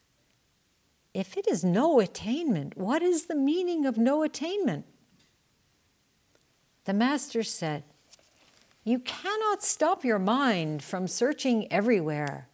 If 1.13 1.37
it 1.37 1.47
is 1.47 1.63
no 1.63 1.99
attainment, 1.99 2.77
what 2.77 3.01
is 3.01 3.25
the 3.25 3.35
meaning 3.35 3.85
of 3.85 3.97
no 3.97 4.23
attainment? 4.23 4.85
The 6.85 6.93
master 6.93 7.43
said, 7.43 7.83
You 8.83 8.99
cannot 8.99 9.63
stop 9.63 10.05
your 10.05 10.19
mind 10.19 10.83
from 10.83 11.07
searching 11.07 11.71
everywhere. 11.71 12.47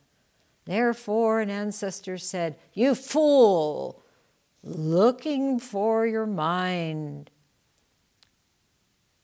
Therefore, 0.65 1.39
an 1.39 1.49
ancestor 1.49 2.17
said, 2.17 2.57
You 2.73 2.95
fool, 2.95 4.03
looking 4.63 5.59
for 5.59 6.05
your 6.05 6.25
mind 6.25 7.29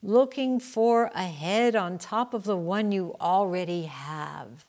looking 0.04 0.60
for 0.60 1.10
a 1.16 1.24
head 1.24 1.76
on 1.76 1.98
top 1.98 2.34
of 2.34 2.44
the 2.44 2.58
one 2.58 2.92
you 2.92 3.16
already 3.22 3.84
have. 3.84 4.66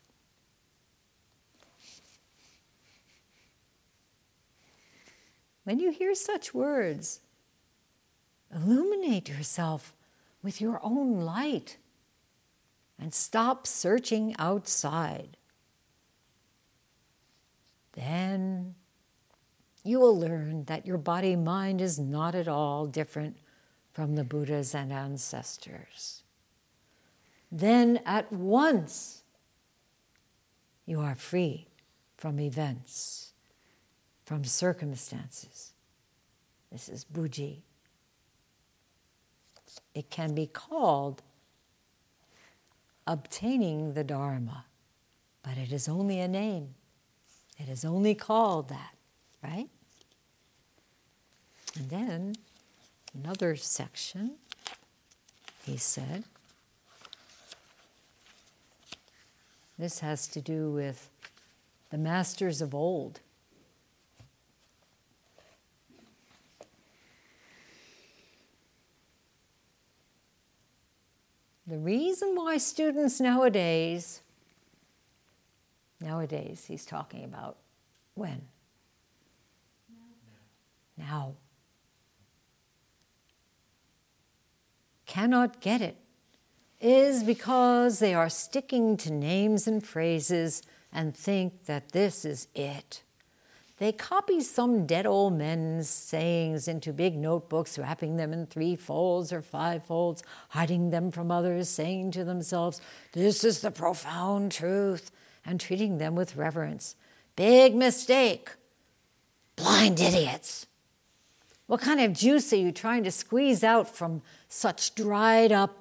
When 5.64 5.80
you 5.80 5.90
hear 5.90 6.14
such 6.14 6.54
words, 6.54 7.20
illuminate 8.54 9.28
yourself 9.28 9.94
with 10.42 10.60
your 10.60 10.78
own 10.82 11.20
light 11.20 11.78
and 12.98 13.12
stop 13.12 13.66
searching 13.66 14.34
outside. 14.38 15.36
Then 17.92 18.74
you 19.82 20.00
will 20.00 20.18
learn 20.18 20.64
that 20.64 20.86
your 20.86 20.98
body 20.98 21.34
mind 21.36 21.80
is 21.80 21.98
not 21.98 22.34
at 22.34 22.48
all 22.48 22.86
different 22.86 23.36
from 23.90 24.16
the 24.16 24.24
Buddhas 24.24 24.74
and 24.74 24.92
ancestors. 24.92 26.22
Then 27.50 28.00
at 28.04 28.32
once 28.32 29.22
you 30.84 31.00
are 31.00 31.14
free 31.14 31.68
from 32.16 32.40
events, 32.40 33.23
from 34.24 34.44
circumstances. 34.44 35.72
This 36.72 36.88
is 36.88 37.04
Buji. 37.04 37.58
It 39.94 40.10
can 40.10 40.34
be 40.34 40.46
called 40.46 41.22
obtaining 43.06 43.94
the 43.94 44.04
Dharma, 44.04 44.64
but 45.42 45.58
it 45.58 45.72
is 45.72 45.88
only 45.88 46.20
a 46.20 46.28
name. 46.28 46.74
It 47.58 47.68
is 47.68 47.84
only 47.84 48.14
called 48.14 48.68
that, 48.70 48.94
right? 49.42 49.68
And 51.76 51.90
then 51.90 52.34
another 53.14 53.56
section, 53.56 54.32
he 55.64 55.76
said. 55.76 56.24
This 59.78 60.00
has 60.00 60.28
to 60.28 60.40
do 60.40 60.70
with 60.70 61.10
the 61.90 61.98
masters 61.98 62.60
of 62.60 62.74
old. 62.74 63.20
The 71.66 71.78
reason 71.78 72.34
why 72.34 72.58
students 72.58 73.20
nowadays, 73.20 74.20
nowadays, 76.00 76.66
he's 76.66 76.84
talking 76.84 77.24
about 77.24 77.56
when? 78.14 78.42
Now. 80.98 81.06
now. 81.06 81.34
cannot 85.14 85.60
get 85.60 85.80
it 85.80 85.96
is 86.80 87.22
because 87.22 88.00
they 88.00 88.12
are 88.12 88.28
sticking 88.28 88.96
to 88.96 89.12
names 89.12 89.68
and 89.68 89.86
phrases 89.86 90.60
and 90.92 91.16
think 91.16 91.66
that 91.66 91.92
this 91.92 92.24
is 92.24 92.48
it. 92.52 93.03
They 93.84 93.92
copy 93.92 94.40
some 94.40 94.86
dead 94.86 95.04
old 95.04 95.34
men's 95.34 95.90
sayings 95.90 96.68
into 96.68 96.90
big 96.90 97.18
notebooks, 97.18 97.78
wrapping 97.78 98.16
them 98.16 98.32
in 98.32 98.46
three 98.46 98.76
folds 98.76 99.30
or 99.30 99.42
five 99.42 99.84
folds, 99.84 100.22
hiding 100.48 100.88
them 100.88 101.10
from 101.10 101.30
others, 101.30 101.68
saying 101.68 102.12
to 102.12 102.24
themselves, 102.24 102.80
This 103.12 103.44
is 103.44 103.60
the 103.60 103.70
profound 103.70 104.52
truth, 104.52 105.10
and 105.44 105.60
treating 105.60 105.98
them 105.98 106.14
with 106.14 106.34
reverence. 106.34 106.96
Big 107.36 107.74
mistake. 107.74 108.52
Blind 109.54 110.00
idiots. 110.00 110.66
What 111.66 111.82
kind 111.82 112.00
of 112.00 112.14
juice 112.14 112.54
are 112.54 112.56
you 112.56 112.72
trying 112.72 113.04
to 113.04 113.10
squeeze 113.10 113.62
out 113.62 113.94
from 113.94 114.22
such 114.48 114.94
dried 114.94 115.52
up 115.52 115.76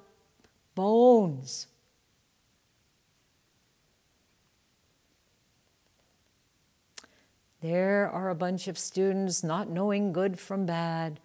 bones? 0.74 1.68
There 7.64 8.10
are 8.10 8.28
a 8.28 8.34
bunch 8.34 8.68
of 8.68 8.76
students 8.76 9.42
not 9.42 9.70
knowing 9.70 10.12
good 10.12 10.38
from 10.38 10.66
bad 10.66 11.18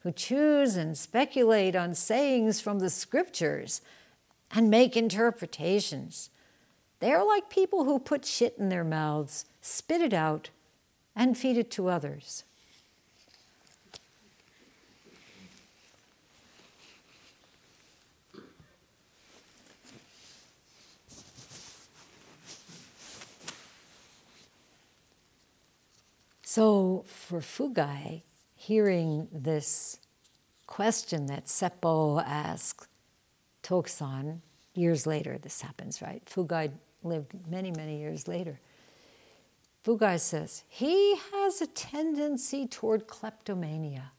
who 0.00 0.12
choose 0.12 0.76
and 0.76 0.94
speculate 0.98 1.74
on 1.74 1.94
sayings 1.94 2.60
from 2.60 2.80
the 2.80 2.90
scriptures 2.90 3.80
and 4.50 4.68
make 4.68 4.98
interpretations. 4.98 6.28
They 7.00 7.14
are 7.14 7.26
like 7.26 7.48
people 7.48 7.84
who 7.84 7.98
put 7.98 8.26
shit 8.26 8.56
in 8.58 8.68
their 8.68 8.84
mouths, 8.84 9.46
spit 9.62 10.02
it 10.02 10.12
out, 10.12 10.50
and 11.16 11.38
feed 11.38 11.56
it 11.56 11.70
to 11.70 11.88
others. 11.88 12.44
So 26.50 27.04
for 27.06 27.40
Fugai, 27.40 28.22
hearing 28.54 29.28
this 29.30 30.00
question 30.66 31.26
that 31.26 31.44
Seppo 31.44 32.24
asked 32.26 32.88
Toksan 33.62 34.38
years 34.72 35.06
later, 35.06 35.36
this 35.36 35.60
happens, 35.60 36.00
right? 36.00 36.24
Fugai 36.24 36.70
lived 37.02 37.34
many, 37.50 37.70
many 37.70 37.98
years 37.98 38.26
later. 38.26 38.60
Fugai 39.84 40.18
says, 40.18 40.64
he 40.70 41.16
has 41.34 41.60
a 41.60 41.66
tendency 41.66 42.66
toward 42.66 43.06
kleptomania. 43.06 44.12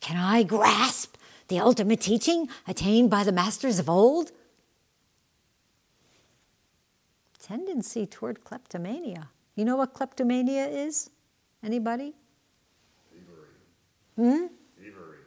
Can 0.00 0.16
I 0.16 0.44
grasp 0.44 1.16
the 1.48 1.58
ultimate 1.58 2.00
teaching 2.00 2.48
attained 2.68 3.10
by 3.10 3.24
the 3.24 3.32
masters 3.32 3.80
of 3.80 3.90
old? 3.90 4.30
Tendency 7.44 8.06
toward 8.06 8.42
kleptomania. 8.42 9.28
You 9.54 9.66
know 9.66 9.76
what 9.76 9.92
kleptomania 9.92 10.66
is? 10.66 11.10
Anybody? 11.62 12.14
Thievery. 13.12 13.48
Hmm? 14.16 14.46
Thievery. 14.78 15.18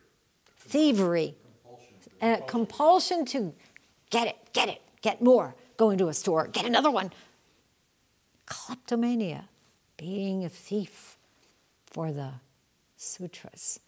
Thievery. 0.57 1.35
Compulsion. 1.63 2.11
Uh, 2.19 2.45
compulsion 2.47 3.25
to 3.25 3.53
get 4.09 4.25
it, 4.25 4.35
get 4.51 4.67
it, 4.67 4.81
get 5.03 5.21
more. 5.21 5.55
Go 5.77 5.91
into 5.91 6.07
a 6.07 6.13
store, 6.15 6.47
get 6.47 6.65
another 6.65 6.89
one. 6.89 7.11
Kleptomania, 8.47 9.47
being 9.95 10.43
a 10.43 10.49
thief 10.49 11.17
for 11.85 12.11
the 12.11 12.31
sutras 12.95 13.79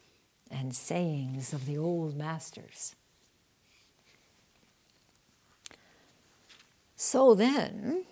and 0.51 0.75
sayings 0.75 1.51
of 1.51 1.65
the 1.65 1.79
old 1.79 2.15
masters. 2.15 2.95
So 6.95 7.33
then, 7.33 8.05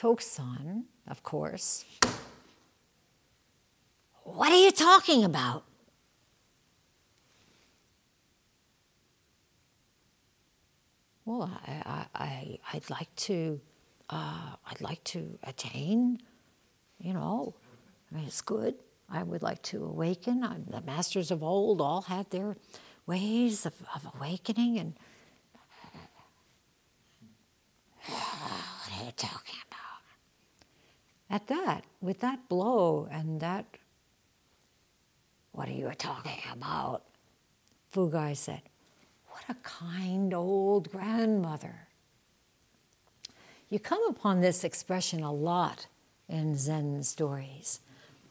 Toksan, 0.00 0.84
of 1.06 1.22
course. 1.22 1.84
What 4.22 4.50
are 4.50 4.56
you 4.56 4.70
talking 4.70 5.24
about? 5.24 5.64
Well, 11.26 11.50
I, 11.66 12.06
I, 12.14 12.58
I, 12.72 12.74
would 12.74 12.88
like 12.88 13.14
to, 13.28 13.60
uh, 14.08 14.54
I'd 14.70 14.80
like 14.80 15.04
to 15.04 15.38
attain, 15.42 16.22
you 16.98 17.12
know, 17.12 17.54
I 18.10 18.16
mean, 18.16 18.24
it's 18.24 18.40
good. 18.40 18.76
I 19.06 19.22
would 19.22 19.42
like 19.42 19.60
to 19.64 19.84
awaken. 19.84 20.42
I'm, 20.42 20.64
the 20.66 20.80
masters 20.80 21.30
of 21.30 21.42
old 21.42 21.82
all 21.82 22.02
had 22.02 22.30
their 22.30 22.56
ways 23.06 23.66
of, 23.66 23.74
of 23.94 24.08
awakening 24.16 24.78
and 24.78 24.94
what 28.06 28.98
are 28.98 29.04
you 29.04 29.12
talking 29.14 29.56
about? 29.68 29.69
At 31.30 31.46
that, 31.46 31.84
with 32.00 32.20
that 32.20 32.48
blow 32.48 33.08
and 33.10 33.40
that, 33.40 33.64
what 35.52 35.68
are 35.68 35.72
you 35.72 35.90
talking 35.96 36.42
about? 36.52 37.04
Fugai 37.94 38.36
said, 38.36 38.62
What 39.28 39.44
a 39.48 39.54
kind 39.62 40.34
old 40.34 40.90
grandmother. 40.90 41.86
You 43.68 43.78
come 43.78 44.04
upon 44.08 44.40
this 44.40 44.64
expression 44.64 45.22
a 45.22 45.32
lot 45.32 45.86
in 46.28 46.56
Zen 46.56 47.04
stories. 47.04 47.80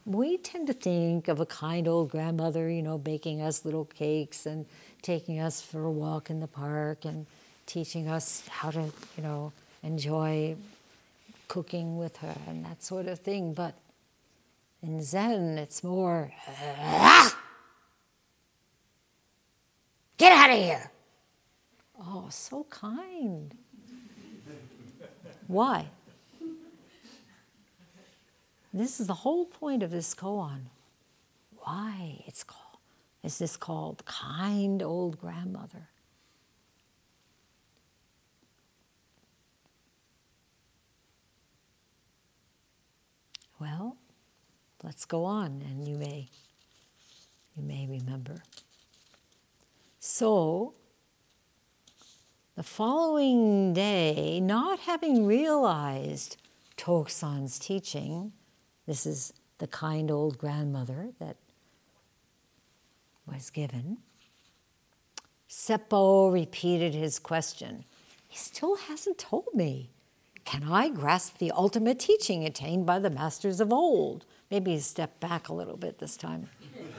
We 0.04 0.36
tend 0.36 0.66
to 0.66 0.74
think 0.74 1.28
of 1.28 1.40
a 1.40 1.46
kind 1.46 1.88
old 1.88 2.10
grandmother, 2.10 2.68
you 2.68 2.82
know, 2.82 2.98
baking 2.98 3.40
us 3.40 3.64
little 3.64 3.86
cakes 3.86 4.44
and 4.44 4.66
taking 5.00 5.40
us 5.40 5.62
for 5.62 5.84
a 5.84 5.90
walk 5.90 6.28
in 6.28 6.40
the 6.40 6.46
park 6.46 7.06
and 7.06 7.26
teaching 7.64 8.08
us 8.08 8.46
how 8.48 8.70
to, 8.70 8.92
you 9.16 9.22
know, 9.22 9.52
enjoy 9.82 10.56
cooking 11.50 11.96
with 11.96 12.18
her 12.18 12.36
and 12.46 12.64
that 12.64 12.80
sort 12.80 13.06
of 13.08 13.18
thing. 13.18 13.52
But 13.54 13.74
in 14.82 15.02
Zen, 15.02 15.58
it's 15.58 15.82
more, 15.82 16.32
ah! 16.78 17.36
get 20.16 20.30
out 20.30 20.50
of 20.50 20.56
here. 20.56 20.92
Oh, 22.00 22.28
so 22.30 22.64
kind. 22.70 23.52
Why? 25.48 25.86
This 28.72 29.00
is 29.00 29.08
the 29.08 29.14
whole 29.14 29.44
point 29.44 29.82
of 29.82 29.90
this 29.90 30.14
koan. 30.14 30.70
Why 31.58 32.22
it's 32.28 32.44
called 32.44 32.78
is 33.24 33.38
this 33.38 33.56
called 33.56 34.04
kind 34.06 34.82
old 34.82 35.20
grandmother? 35.20 35.88
Well, 43.60 43.98
let's 44.82 45.04
go 45.04 45.24
on 45.24 45.62
and 45.68 45.86
you 45.86 45.96
may 45.96 46.28
you 47.54 47.62
may 47.62 47.86
remember. 47.86 48.42
So 49.98 50.72
the 52.56 52.62
following 52.62 53.74
day, 53.74 54.40
not 54.40 54.80
having 54.80 55.26
realized 55.26 56.38
Toksan's 56.78 57.58
teaching, 57.58 58.32
this 58.86 59.04
is 59.04 59.34
the 59.58 59.66
kind 59.66 60.10
old 60.10 60.38
grandmother 60.38 61.10
that 61.18 61.36
was 63.26 63.50
given, 63.50 63.98
Seppo 65.50 66.32
repeated 66.32 66.94
his 66.94 67.18
question. 67.18 67.84
He 68.26 68.38
still 68.38 68.76
hasn't 68.76 69.18
told 69.18 69.48
me. 69.52 69.90
Can 70.50 70.64
I 70.64 70.88
grasp 70.88 71.38
the 71.38 71.52
ultimate 71.52 72.00
teaching 72.00 72.44
attained 72.44 72.84
by 72.84 72.98
the 72.98 73.08
masters 73.08 73.60
of 73.60 73.72
old? 73.72 74.24
Maybe 74.50 74.76
stepped 74.80 75.20
back 75.20 75.48
a 75.48 75.54
little 75.54 75.76
bit 75.76 76.00
this 76.00 76.16
time. 76.16 76.50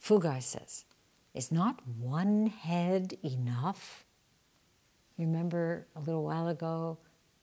Fugai 0.00 0.40
says, 0.40 0.84
Is 1.34 1.50
not 1.50 1.80
one 1.84 2.46
head 2.46 3.18
enough? 3.24 4.04
Remember 5.18 5.88
a 5.96 6.00
little 6.00 6.22
while 6.22 6.46
ago, 6.46 6.98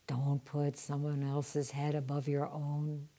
don't 0.08 0.46
put 0.46 0.78
someone 0.78 1.24
else's 1.24 1.72
head 1.72 1.94
above 1.94 2.30
your 2.30 2.48
own. 2.48 3.10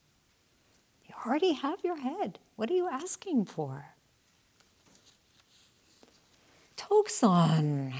You 1.04 1.14
already 1.26 1.52
have 1.52 1.80
your 1.84 1.98
head. 1.98 2.38
What 2.56 2.70
are 2.70 2.74
you 2.74 2.88
asking 2.88 3.44
for? 3.44 3.96
Toksan, 6.80 7.92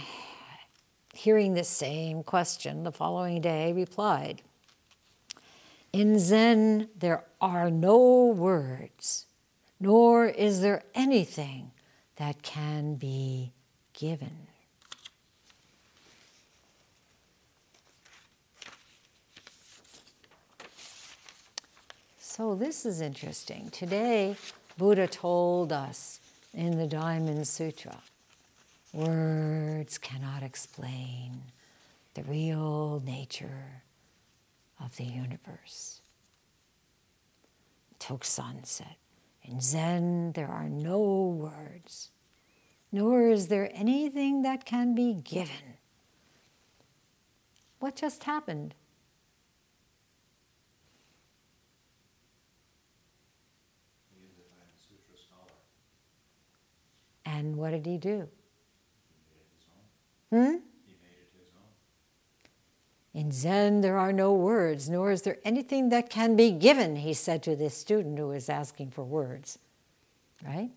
hearing 1.13 1.53
the 1.53 1.65
same 1.65 2.23
question 2.23 2.83
the 2.83 2.91
following 2.91 3.43
day, 3.43 3.75
replied 3.75 4.41
In 5.93 6.19
Zen, 6.19 6.89
there 6.97 7.25
are 7.43 7.71
no 7.71 8.25
words, 8.25 9.27
nor 9.79 10.25
is 10.25 10.63
there 10.63 10.83
anything 10.95 11.73
that 12.17 12.43
can 12.43 12.95
be 12.95 13.53
given. 13.93 14.47
So, 22.19 22.55
this 22.55 22.87
is 22.87 23.03
interesting. 23.03 23.69
Today, 23.69 24.37
Buddha 24.79 25.07
told 25.07 25.71
us 25.71 26.21
in 26.55 26.79
the 26.79 26.87
Diamond 26.87 27.47
Sutra 27.47 27.99
words 28.93 29.99
cannot 29.99 30.43
explain 30.43 31.43
the 32.15 32.23
real 32.25 33.03
nature 33.05 33.83
of 34.83 34.97
the 34.97 35.05
universe. 35.05 36.01
Toksan 38.01 38.67
said, 38.67 38.97
In 39.43 39.61
Zen, 39.61 40.33
there 40.33 40.49
are 40.49 40.69
no 40.69 41.01
words, 41.01 42.11
nor 42.91 43.29
is 43.29 43.49
there 43.49 43.71
anything 43.75 44.43
that 44.43 44.65
can 44.65 44.95
be 44.95 45.15
given. 45.15 45.77
What 47.79 47.97
just 47.97 48.25
happened? 48.25 48.75
And 57.25 57.57
what 57.57 57.71
did 57.71 57.87
he 57.87 57.97
do? 57.97 58.29
Hmm? 60.31 60.57
In 63.13 63.33
Zen, 63.33 63.81
there 63.81 63.99
are 63.99 64.13
no 64.13 64.33
words, 64.33 64.89
nor 64.89 65.11
is 65.11 65.23
there 65.23 65.39
anything 65.45 65.89
that 65.89 66.11
can 66.11 66.37
be 66.37 66.53
given, 66.53 66.97
he 66.97 67.13
said 67.13 67.43
to 67.43 67.57
this 67.57 67.77
student 67.77 68.19
who 68.19 68.29
was 68.29 68.49
asking 68.49 68.93
for 68.93 69.03
words. 69.03 69.59
Right? 70.45 70.71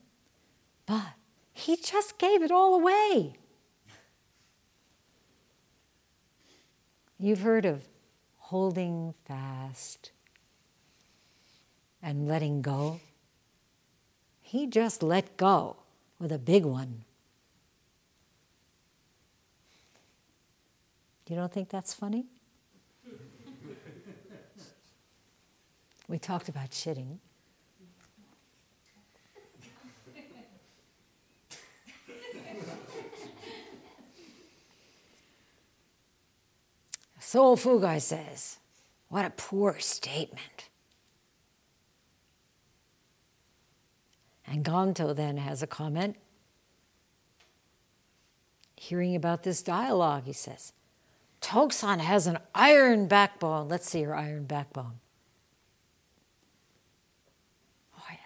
But 0.87 1.13
he 1.53 1.75
just 1.75 2.17
gave 2.17 2.41
it 2.41 2.51
all 2.51 2.73
away. 2.73 3.35
You've 7.19 7.41
heard 7.41 7.65
of 7.65 7.87
holding 8.37 9.13
fast 9.25 10.11
and 12.01 12.27
letting 12.27 12.61
go. 12.61 12.99
He 14.41 14.67
just 14.67 15.01
let 15.01 15.37
go 15.37 15.77
with 16.19 16.31
a 16.31 16.39
big 16.39 16.65
one. 16.65 17.05
You 21.27 21.35
don't 21.35 21.51
think 21.51 21.69
that's 21.69 21.93
funny? 21.93 22.25
we 26.07 26.19
talked 26.19 26.49
about 26.49 26.71
shitting. 26.71 27.17
So 37.33 37.55
Fugai 37.55 37.99
says, 37.99 38.59
What 39.09 39.25
a 39.25 39.31
poor 39.31 39.79
statement. 39.79 40.69
And 44.45 44.63
Ganto 44.63 45.15
then 45.15 45.37
has 45.37 45.63
a 45.63 45.67
comment. 45.67 46.17
Hearing 48.75 49.15
about 49.15 49.41
this 49.41 49.63
dialogue, 49.63 50.25
he 50.25 50.33
says, 50.33 50.73
Toksan 51.43 51.99
has 51.99 52.25
an 52.25 52.39
iron 52.55 53.07
backbone. 53.07 53.67
Let's 53.67 53.89
see 53.89 53.99
your 53.99 54.15
iron 54.15 54.45
backbone. 54.45 54.99
Oh, 57.97 58.05
yeah. 58.09 58.17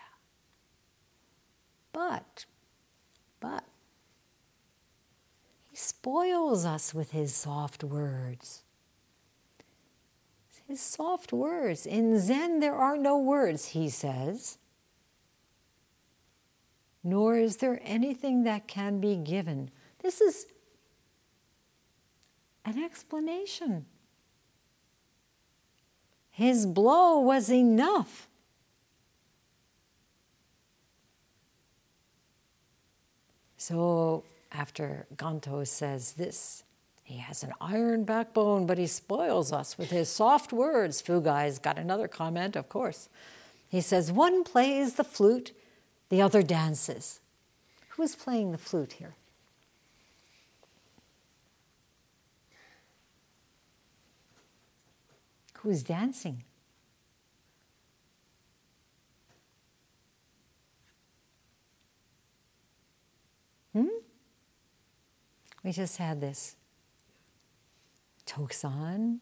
But, 1.91 2.45
but, 3.39 3.63
he 5.69 5.75
spoils 5.75 6.63
us 6.63 6.93
with 6.93 7.11
his 7.11 7.33
soft 7.33 7.83
words. 7.83 8.63
His 10.67 10.81
soft 10.81 11.33
words. 11.33 11.85
In 11.85 12.19
Zen, 12.19 12.59
there 12.59 12.75
are 12.75 12.97
no 12.97 13.17
words, 13.17 13.69
he 13.69 13.89
says 13.89 14.57
nor 17.07 17.37
is 17.37 17.57
there 17.57 17.79
anything 17.85 18.43
that 18.43 18.67
can 18.67 18.99
be 18.99 19.15
given. 19.15 19.71
This 19.99 20.19
is 20.19 20.45
an 22.67 22.83
explanation. 22.83 23.85
His 26.29 26.65
blow 26.65 27.19
was 27.19 27.49
enough. 27.49 28.27
So, 33.55 34.23
after 34.51 35.07
Ganto 35.15 35.65
says 35.65 36.13
this, 36.13 36.63
he 37.03 37.17
has 37.17 37.41
an 37.41 37.53
iron 37.61 38.03
backbone, 38.03 38.65
but 38.65 38.77
he 38.77 38.85
spoils 38.85 39.53
us 39.53 39.77
with 39.77 39.89
his 39.89 40.09
soft 40.09 40.51
words. 40.51 41.01
Fugai's 41.01 41.59
got 41.59 41.79
another 41.79 42.09
comment, 42.09 42.57
of 42.57 42.67
course. 42.67 43.07
He 43.69 43.79
says, 43.79 44.11
One 44.11 44.43
plays 44.43 44.95
the 44.95 45.03
flute, 45.05 45.53
the 46.09 46.21
other 46.21 46.43
dances. 46.43 47.21
Who 47.91 48.03
is 48.03 48.15
playing 48.15 48.51
the 48.51 48.57
flute 48.57 48.93
here? 48.93 49.15
Who 55.67 55.73
is 55.73 55.83
dancing? 55.83 56.45
Hmm? 63.73 63.87
We 65.65 65.73
just 65.73 65.97
had 65.97 66.21
this. 66.21 66.55
Toksan 68.25 69.17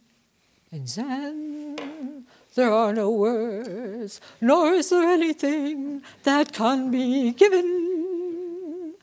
and 0.72 0.88
Zen. 0.88 2.28
There 2.54 2.72
are 2.72 2.94
no 2.94 3.10
words, 3.10 4.22
nor 4.40 4.74
is 4.74 4.92
there 4.92 5.10
anything 5.10 6.04
that 6.26 6.54
can 6.54 6.92
be 6.92 7.32
given. 7.32 8.94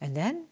And 0.00 0.16
then 0.16 0.47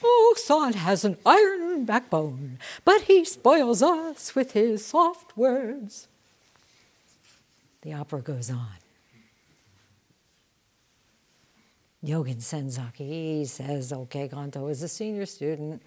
Toksan 0.00 0.74
has 0.74 1.04
an 1.04 1.16
iron 1.24 1.84
backbone, 1.84 2.58
but 2.84 3.02
he 3.02 3.24
spoils 3.24 3.82
us 3.82 4.34
with 4.34 4.52
his 4.52 4.84
soft 4.84 5.36
words. 5.36 6.08
The 7.82 7.94
opera 7.94 8.20
goes 8.20 8.50
on. 8.50 8.78
Nyogen 12.04 12.36
Senzaki 12.36 13.46
says, 13.46 13.92
okay, 13.92 14.28
Ganto 14.28 14.70
is 14.70 14.82
a 14.82 14.88
senior 14.88 15.26
student, 15.26 15.82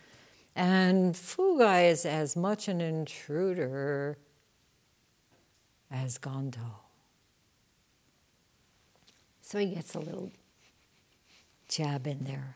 and 0.55 1.14
Fugai 1.14 1.89
is 1.91 2.05
as 2.05 2.36
much 2.36 2.68
an 2.68 2.82
intruder 2.82 4.18
as 5.91 6.18
Ganto. 6.18 6.72
So 9.41 9.60
he 9.60 9.68
gets 9.68 9.95
a 9.95 9.99
little 9.99 10.32
jab 11.68 12.05
in 12.05 12.26
there. 12.26 12.55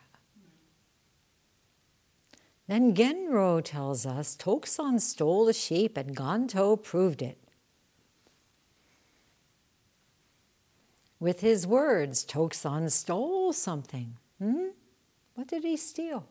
Then 2.74 2.96
Genro 2.96 3.64
tells 3.64 4.04
us 4.04 4.36
Toksan 4.36 5.00
stole 5.00 5.48
a 5.48 5.54
sheep 5.54 5.96
and 5.96 6.16
Ganto 6.18 6.76
proved 6.76 7.22
it. 7.22 7.38
With 11.20 11.42
his 11.42 11.68
words, 11.68 12.26
Toksan 12.26 12.90
stole 12.90 13.54
something. 13.54 14.18
Hmm? 14.40 14.70
What 15.36 15.50
did 15.50 15.64
he 15.64 15.78
steal? 15.78 16.26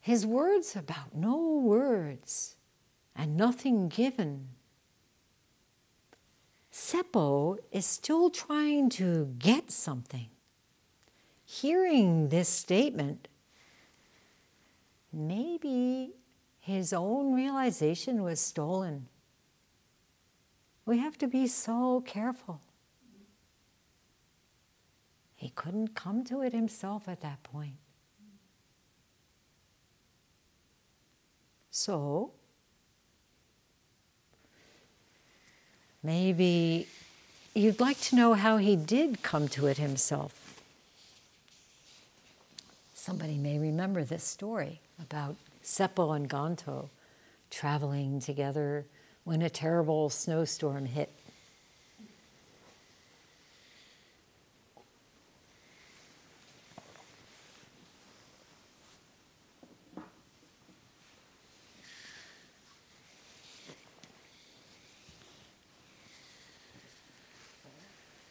His 0.00 0.24
words 0.24 0.74
about 0.74 1.14
no 1.14 1.58
words 1.58 2.56
and 3.14 3.36
nothing 3.36 3.88
given. 3.88 4.55
Seppo 6.76 7.56
is 7.72 7.86
still 7.86 8.28
trying 8.28 8.90
to 8.90 9.34
get 9.38 9.70
something. 9.70 10.28
Hearing 11.46 12.28
this 12.28 12.50
statement, 12.50 13.28
maybe 15.10 16.10
his 16.60 16.92
own 16.92 17.34
realization 17.34 18.22
was 18.22 18.40
stolen. 18.40 19.08
We 20.84 20.98
have 20.98 21.16
to 21.16 21.26
be 21.26 21.46
so 21.46 22.02
careful. 22.02 22.60
He 25.34 25.48
couldn't 25.48 25.94
come 25.94 26.24
to 26.24 26.42
it 26.42 26.52
himself 26.52 27.08
at 27.08 27.22
that 27.22 27.42
point. 27.42 27.78
So, 31.70 32.35
maybe 36.06 36.86
you'd 37.54 37.80
like 37.80 38.00
to 38.00 38.16
know 38.16 38.34
how 38.34 38.56
he 38.56 38.76
did 38.76 39.22
come 39.22 39.48
to 39.48 39.66
it 39.66 39.76
himself. 39.76 40.62
Somebody 42.94 43.36
may 43.36 43.58
remember 43.58 44.04
this 44.04 44.24
story 44.24 44.80
about 45.00 45.36
Seppo 45.62 46.14
and 46.14 46.30
Ganto 46.30 46.88
traveling 47.50 48.20
together 48.20 48.86
when 49.24 49.42
a 49.42 49.50
terrible 49.50 50.08
snowstorm 50.08 50.86
hit. 50.86 51.10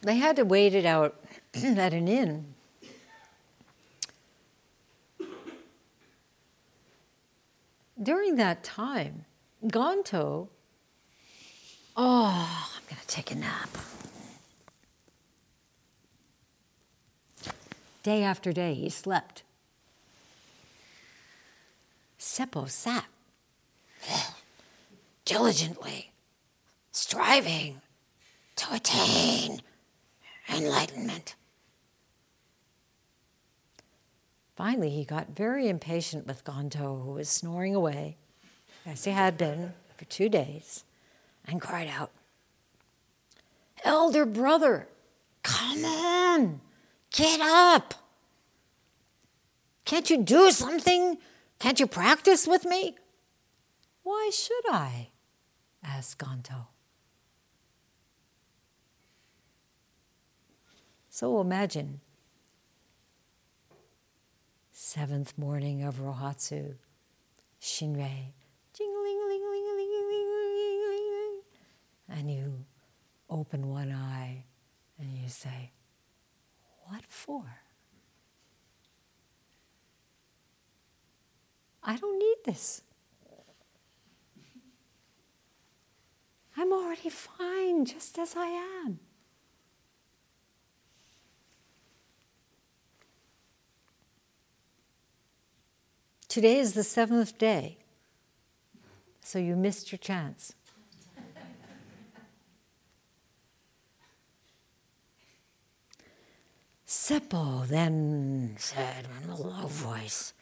They 0.06 0.16
had 0.16 0.36
to 0.36 0.44
wait 0.44 0.74
it 0.74 0.86
out 0.86 1.16
at 1.54 1.92
an 1.92 2.08
inn 2.08 2.54
during 8.00 8.36
that 8.36 8.62
time, 8.62 9.24
Ganto, 9.64 10.48
oh, 11.96 12.72
I'm 12.76 12.82
going 12.88 13.00
to 13.00 13.06
take 13.08 13.30
a 13.30 13.34
nap. 13.34 13.68
Day 18.02 18.22
after 18.22 18.52
day, 18.52 18.74
he 18.74 18.88
slept. 18.88 19.42
Seppo 22.18 22.68
sat 22.68 23.06
diligently, 25.24 26.12
striving 26.92 27.80
to 28.54 28.72
attain 28.72 29.62
enlightenment. 30.52 31.34
Finally, 34.56 34.90
he 34.90 35.04
got 35.04 35.36
very 35.36 35.68
impatient 35.68 36.26
with 36.26 36.44
Ganto, 36.44 37.04
who 37.04 37.12
was 37.12 37.28
snoring 37.28 37.74
away, 37.74 38.16
as 38.86 39.04
he 39.04 39.10
had 39.10 39.36
been 39.36 39.74
for 39.96 40.06
two 40.06 40.28
days, 40.28 40.84
and 41.46 41.60
cried 41.60 41.88
out, 41.88 42.10
Elder 43.84 44.24
brother, 44.24 44.88
come 45.42 45.84
on, 45.84 46.60
get 47.10 47.40
up. 47.40 47.94
Can't 49.84 50.08
you 50.08 50.22
do 50.22 50.50
something? 50.50 51.18
Can't 51.58 51.78
you 51.78 51.86
practice 51.86 52.46
with 52.46 52.64
me? 52.64 52.96
Why 54.02 54.30
should 54.32 54.64
I? 54.70 55.10
asked 55.84 56.18
Ganto. 56.18 56.66
So 61.18 61.40
imagine 61.40 62.02
seventh 64.70 65.38
morning 65.38 65.82
of 65.82 65.98
Rohatsu, 65.98 66.74
Shinrei, 67.58 68.34
and 72.10 72.30
you 72.30 72.66
open 73.30 73.70
one 73.70 73.92
eye 73.92 74.44
and 74.98 75.16
you 75.16 75.30
say, 75.30 75.70
What 76.84 77.06
for? 77.08 77.44
I 81.82 81.96
don't 81.96 82.18
need 82.18 82.36
this. 82.44 82.82
I'm 86.58 86.74
already 86.74 87.08
fine 87.08 87.86
just 87.86 88.18
as 88.18 88.36
I 88.36 88.48
am. 88.84 89.00
Today 96.36 96.58
is 96.58 96.74
the 96.74 96.84
seventh 96.84 97.38
day, 97.38 97.78
so 99.22 99.38
you 99.38 99.56
missed 99.56 99.90
your 99.90 99.98
chance. 99.98 100.52
Seppo 106.86 107.66
then 107.66 108.54
said 108.58 109.06
in 109.24 109.30
a 109.30 109.34
low 109.34 109.66
voice, 109.66 110.34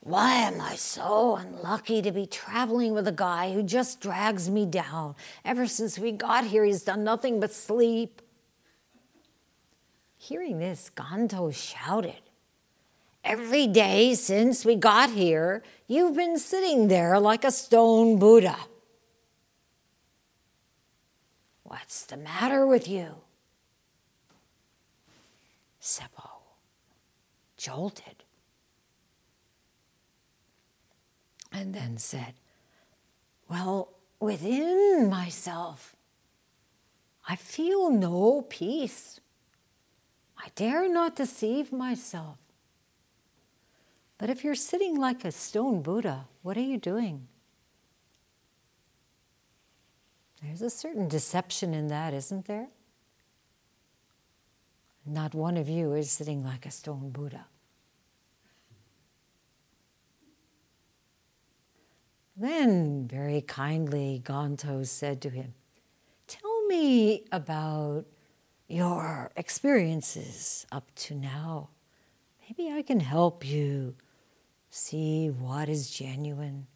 Why 0.00 0.32
am 0.36 0.62
I 0.62 0.76
so 0.76 1.36
unlucky 1.36 2.00
to 2.00 2.10
be 2.10 2.24
traveling 2.24 2.94
with 2.94 3.06
a 3.06 3.12
guy 3.12 3.52
who 3.52 3.62
just 3.62 4.00
drags 4.00 4.48
me 4.48 4.64
down? 4.64 5.14
Ever 5.44 5.66
since 5.66 5.98
we 5.98 6.10
got 6.10 6.46
here, 6.46 6.64
he's 6.64 6.84
done 6.84 7.04
nothing 7.04 7.38
but 7.38 7.52
sleep. 7.52 8.22
Hearing 10.16 10.58
this, 10.58 10.90
Ganto 10.96 11.54
shouted, 11.54 12.27
Every 13.28 13.66
day 13.66 14.14
since 14.14 14.64
we 14.64 14.74
got 14.74 15.10
here, 15.10 15.62
you've 15.86 16.16
been 16.16 16.38
sitting 16.38 16.88
there 16.88 17.20
like 17.20 17.44
a 17.44 17.50
stone 17.50 18.18
Buddha. 18.18 18.56
What's 21.62 22.06
the 22.06 22.16
matter 22.16 22.66
with 22.66 22.88
you? 22.88 23.14
Seppo 25.80 26.40
jolted. 27.58 28.24
and 31.52 31.74
then 31.74 31.98
said, 31.98 32.34
Well, 33.48 33.88
within 34.20 35.08
myself, 35.10 35.96
I 37.28 37.36
feel 37.36 37.90
no 37.90 38.46
peace. 38.48 39.20
I 40.38 40.48
dare 40.54 40.88
not 40.88 41.16
deceive 41.16 41.72
myself. 41.72 42.38
But 44.18 44.30
if 44.30 44.42
you're 44.42 44.56
sitting 44.56 44.96
like 44.96 45.24
a 45.24 45.30
stone 45.30 45.80
Buddha, 45.80 46.26
what 46.42 46.56
are 46.56 46.60
you 46.60 46.76
doing? 46.76 47.28
There's 50.42 50.62
a 50.62 50.70
certain 50.70 51.08
deception 51.08 51.72
in 51.72 51.88
that, 51.88 52.12
isn't 52.12 52.46
there? 52.46 52.68
Not 55.06 55.34
one 55.34 55.56
of 55.56 55.68
you 55.68 55.94
is 55.94 56.10
sitting 56.10 56.44
like 56.44 56.66
a 56.66 56.70
stone 56.70 57.10
Buddha. 57.10 57.46
Then, 62.36 63.08
very 63.08 63.40
kindly, 63.40 64.22
Ganto 64.24 64.86
said 64.86 65.20
to 65.22 65.30
him, 65.30 65.54
Tell 66.28 66.66
me 66.66 67.24
about 67.32 68.04
your 68.68 69.32
experiences 69.34 70.66
up 70.70 70.94
to 70.94 71.14
now. 71.14 71.70
Maybe 72.42 72.70
I 72.72 72.82
can 72.82 73.00
help 73.00 73.44
you 73.44 73.96
see 74.70 75.28
what 75.28 75.68
is 75.68 75.90
genuine 75.90 76.66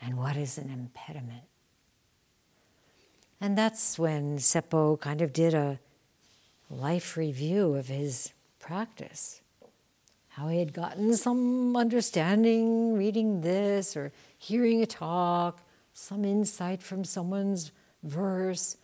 and 0.00 0.16
what 0.16 0.36
is 0.36 0.58
an 0.58 0.70
impediment. 0.70 1.44
And 3.40 3.56
that's 3.58 3.98
when 3.98 4.38
Seppo 4.38 4.98
kind 5.00 5.20
of 5.20 5.32
did 5.32 5.54
a 5.54 5.78
life 6.70 7.16
review 7.16 7.74
of 7.74 7.88
his 7.88 8.32
practice. 8.58 9.40
How 10.28 10.48
he 10.48 10.58
had 10.58 10.72
gotten 10.72 11.16
some 11.16 11.76
understanding 11.76 12.94
reading 12.96 13.42
this 13.42 13.96
or 13.96 14.12
hearing 14.36 14.82
a 14.82 14.86
talk, 14.86 15.62
some 15.92 16.24
insight 16.24 16.82
from 16.82 17.04
someone's 17.04 17.70
verse, 18.02 18.76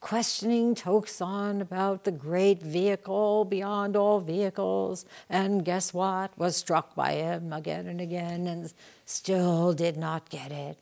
questioning 0.00 0.74
Toksan 0.74 1.60
about 1.60 2.04
the 2.04 2.10
great 2.10 2.62
vehicle 2.62 3.44
beyond 3.44 3.96
all 3.96 4.20
vehicles, 4.20 5.04
and 5.28 5.64
guess 5.64 5.92
what? 5.92 6.36
Was 6.38 6.56
struck 6.56 6.94
by 6.94 7.12
him 7.12 7.52
again 7.52 7.86
and 7.86 8.00
again 8.00 8.46
and 8.46 8.72
still 9.04 9.72
did 9.74 9.96
not 9.96 10.30
get 10.30 10.50
it. 10.50 10.78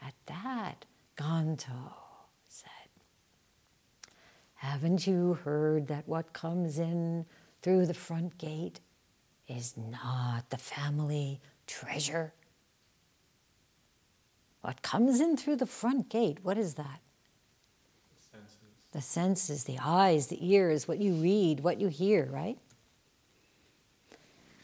At 0.00 0.14
that, 0.26 0.84
Ganto 1.16 1.94
said, 2.48 2.68
Haven't 4.54 5.06
you 5.06 5.34
heard 5.44 5.88
that 5.88 6.08
what 6.08 6.32
comes 6.32 6.78
in 6.78 7.26
through 7.60 7.86
the 7.86 7.94
front 7.94 8.38
gate 8.38 8.80
is 9.48 9.74
not 9.76 10.50
the 10.50 10.58
family 10.58 11.40
treasure? 11.66 12.32
What 14.60 14.82
comes 14.82 15.20
in 15.20 15.36
through 15.36 15.56
the 15.56 15.66
front 15.66 16.08
gate, 16.08 16.38
what 16.42 16.56
is 16.56 16.74
that? 16.74 17.00
The 18.92 19.00
senses, 19.00 19.64
the 19.64 19.78
eyes, 19.82 20.28
the 20.28 20.38
ears, 20.46 20.86
what 20.86 21.00
you 21.00 21.14
read, 21.14 21.60
what 21.60 21.80
you 21.80 21.88
hear, 21.88 22.28
right? 22.30 22.58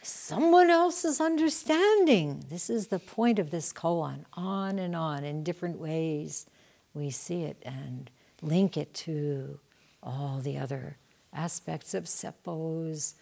Someone 0.02 0.70
else's 0.70 1.20
understanding. 1.20 2.44
This 2.48 2.70
is 2.70 2.86
the 2.86 2.98
point 2.98 3.38
of 3.38 3.50
this 3.50 3.72
koan, 3.72 4.24
on 4.34 4.78
and 4.78 4.94
on 4.94 5.24
in 5.24 5.42
different 5.44 5.78
ways. 5.78 6.46
We 6.94 7.10
see 7.10 7.42
it 7.42 7.62
and 7.64 8.10
link 8.40 8.76
it 8.76 8.94
to 8.94 9.58
all 10.02 10.40
the 10.42 10.58
other 10.58 10.96
aspects 11.32 11.94
of 11.94 12.04
Seppo's 12.04 13.14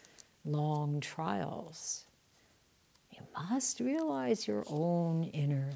long 0.45 0.99
trials. 0.99 2.05
You 3.11 3.21
must 3.49 3.79
realize 3.79 4.47
your 4.47 4.63
own 4.67 5.23
inner 5.25 5.71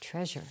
treasure. 0.00 0.44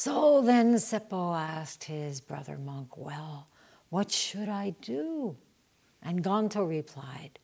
So 0.00 0.42
then 0.42 0.74
Seppo 0.74 1.36
asked 1.36 1.82
his 1.82 2.20
brother 2.20 2.56
monk, 2.56 2.96
Well, 2.96 3.48
what 3.88 4.12
should 4.12 4.48
I 4.48 4.76
do? 4.80 5.36
And 6.00 6.22
Ganto 6.22 6.62
replied, 6.62 7.40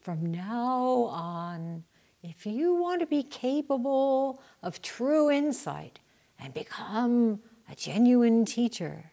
From 0.00 0.26
now 0.26 1.04
on, 1.12 1.84
if 2.20 2.44
you 2.44 2.74
want 2.74 3.02
to 3.02 3.06
be 3.06 3.22
capable 3.22 4.42
of 4.64 4.82
true 4.82 5.30
insight 5.30 6.00
and 6.40 6.52
become 6.52 7.38
a 7.70 7.76
genuine 7.76 8.46
teacher, 8.46 9.12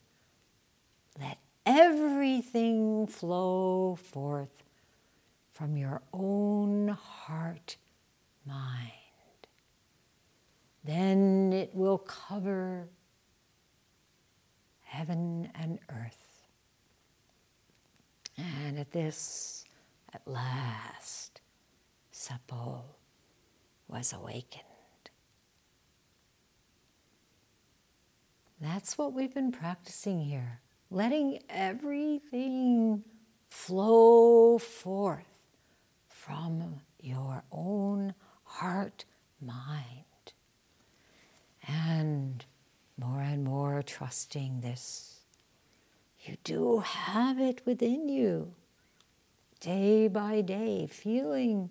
let 1.22 1.38
everything 1.68 3.06
flow 3.06 4.00
forth 4.02 4.64
from 5.52 5.78
your 5.78 6.02
own 6.12 6.88
heart 6.88 7.78
mind 8.48 8.99
then 10.90 11.54
it 11.54 11.76
will 11.76 12.00
cover 12.00 12.90
heaven 14.82 15.50
and 15.54 15.78
earth. 15.90 16.48
And 18.38 18.80
at 18.80 18.92
this, 18.92 19.66
at 20.14 20.28
last, 20.28 21.42
Seppo 22.12 22.82
was 23.88 24.14
awakened. 24.14 24.64
That's 28.60 28.98
what 28.98 29.14
we've 29.14 29.34
been 29.34 29.52
practicing 29.52 30.22
here, 30.22 30.60
letting 30.90 31.40
everything 31.50 33.04
flow 33.48 34.58
forth 34.58 35.26
from 36.08 36.82
your 37.00 37.44
own 37.52 38.16
heart 38.44 39.06
mind 39.40 40.09
and 41.70 42.46
more 42.98 43.22
and 43.22 43.44
more 43.44 43.82
trusting 43.82 44.62
this. 44.62 45.22
You 46.22 46.38
do 46.44 46.80
have 46.80 47.40
it 47.40 47.62
within 47.66 48.10
you, 48.10 48.54
day 49.60 50.08
by 50.08 50.42
day, 50.42 50.88
feeling 50.88 51.70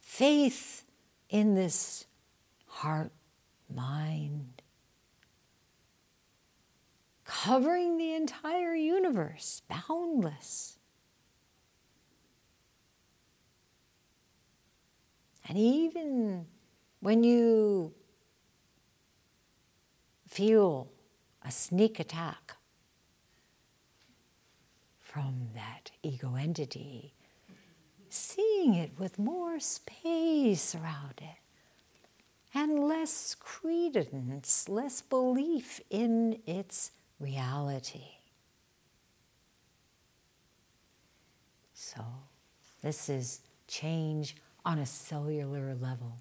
faith 0.00 0.84
in 1.28 1.54
this 1.54 2.06
heart 2.66 3.12
mind, 3.72 4.62
covering 7.24 7.98
the 7.98 8.12
entire 8.14 8.74
universe, 8.74 9.62
boundless. 9.68 10.78
And 15.46 15.58
even 15.58 16.46
when 17.00 17.22
you 17.22 17.92
feel 20.34 20.88
a 21.42 21.50
sneak 21.52 22.00
attack 22.00 22.56
from 24.98 25.46
that 25.54 25.92
ego 26.02 26.34
entity, 26.34 27.14
seeing 28.08 28.74
it 28.74 28.90
with 28.98 29.16
more 29.16 29.60
space 29.60 30.74
around 30.74 31.14
it 31.18 31.38
and 32.52 32.80
less 32.80 33.36
credence, 33.38 34.68
less 34.68 35.02
belief 35.02 35.80
in 35.88 36.40
its 36.46 36.90
reality. 37.20 38.16
So, 41.74 42.02
this 42.82 43.08
is 43.08 43.38
change 43.68 44.34
on 44.64 44.80
a 44.80 44.86
cellular 44.86 45.76
level. 45.76 46.18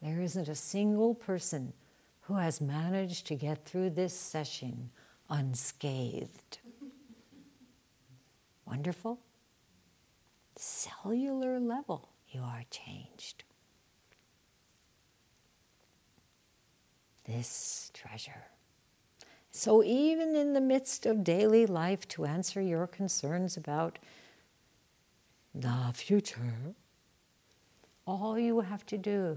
There 0.00 0.22
isn't 0.22 0.48
a 0.48 0.54
single 0.54 1.14
person 1.14 1.74
who 2.30 2.36
has 2.36 2.60
managed 2.60 3.26
to 3.26 3.34
get 3.34 3.64
through 3.64 3.90
this 3.90 4.14
session 4.14 4.88
unscathed. 5.28 6.58
Wonderful. 8.64 9.18
Cellular 10.54 11.58
level, 11.58 12.10
you 12.28 12.40
are 12.40 12.62
changed. 12.70 13.42
This 17.24 17.90
treasure. 17.94 18.44
So, 19.50 19.82
even 19.82 20.36
in 20.36 20.52
the 20.52 20.60
midst 20.60 21.06
of 21.06 21.24
daily 21.24 21.66
life, 21.66 22.06
to 22.10 22.26
answer 22.26 22.60
your 22.60 22.86
concerns 22.86 23.56
about 23.56 23.98
the 25.52 25.90
future, 25.92 26.76
all 28.06 28.38
you 28.38 28.60
have 28.60 28.86
to 28.86 28.96
do 28.96 29.36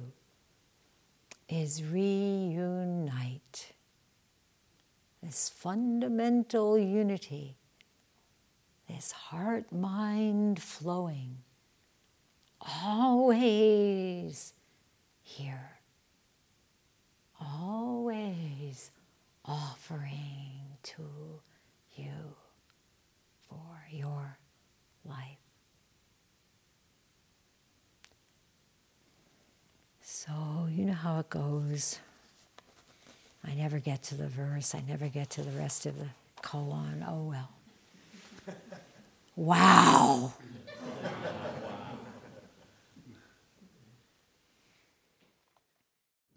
is 1.50 1.84
reunite 1.84 3.74
this 5.22 5.50
fundamental 5.50 6.78
unity, 6.78 7.56
this 8.90 9.12
heart 9.12 9.72
mind 9.72 10.62
flowing, 10.62 11.38
always 12.84 14.54
here, 15.22 15.80
always 17.40 18.92
offering 19.46 20.78
to 20.84 21.04
you 21.96 22.36
for 23.48 23.86
your 23.90 24.38
life. 25.06 25.43
How 30.28 31.20
it 31.20 31.30
goes. 31.30 32.00
I 33.46 33.54
never 33.54 33.80
get 33.80 34.04
to 34.04 34.16
the 34.16 34.28
verse, 34.28 34.74
I 34.74 34.82
never 34.88 35.08
get 35.08 35.30
to 35.32 35.42
the 35.42 35.52
rest 35.52 35.86
of 35.86 35.98
the 36.00 36.08
koan. 36.42 37.06
Oh 37.08 37.24
well. 37.24 37.50
Wow. 39.36 40.34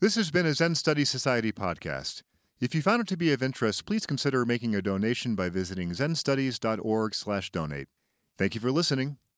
This 0.01 0.15
has 0.15 0.31
been 0.31 0.47
a 0.47 0.55
Zen 0.55 0.75
Study 0.75 1.05
Society 1.05 1.53
podcast. 1.53 2.23
If 2.61 2.75
you 2.75 2.83
found 2.83 3.01
it 3.03 3.09
to 3.09 3.17
be 3.17 3.33
of 3.33 3.43
interest, 3.43 3.87
please 3.87 4.07
consider 4.07 4.45
making 4.47 4.75
a 4.75 4.83
donation 4.83 5.35
by 5.35 5.49
visiting 5.49 5.91
zenstudies.org/donate. 5.91 7.89
Thank 8.39 8.55
you 8.55 8.61
for 8.61 8.71
listening. 8.71 9.19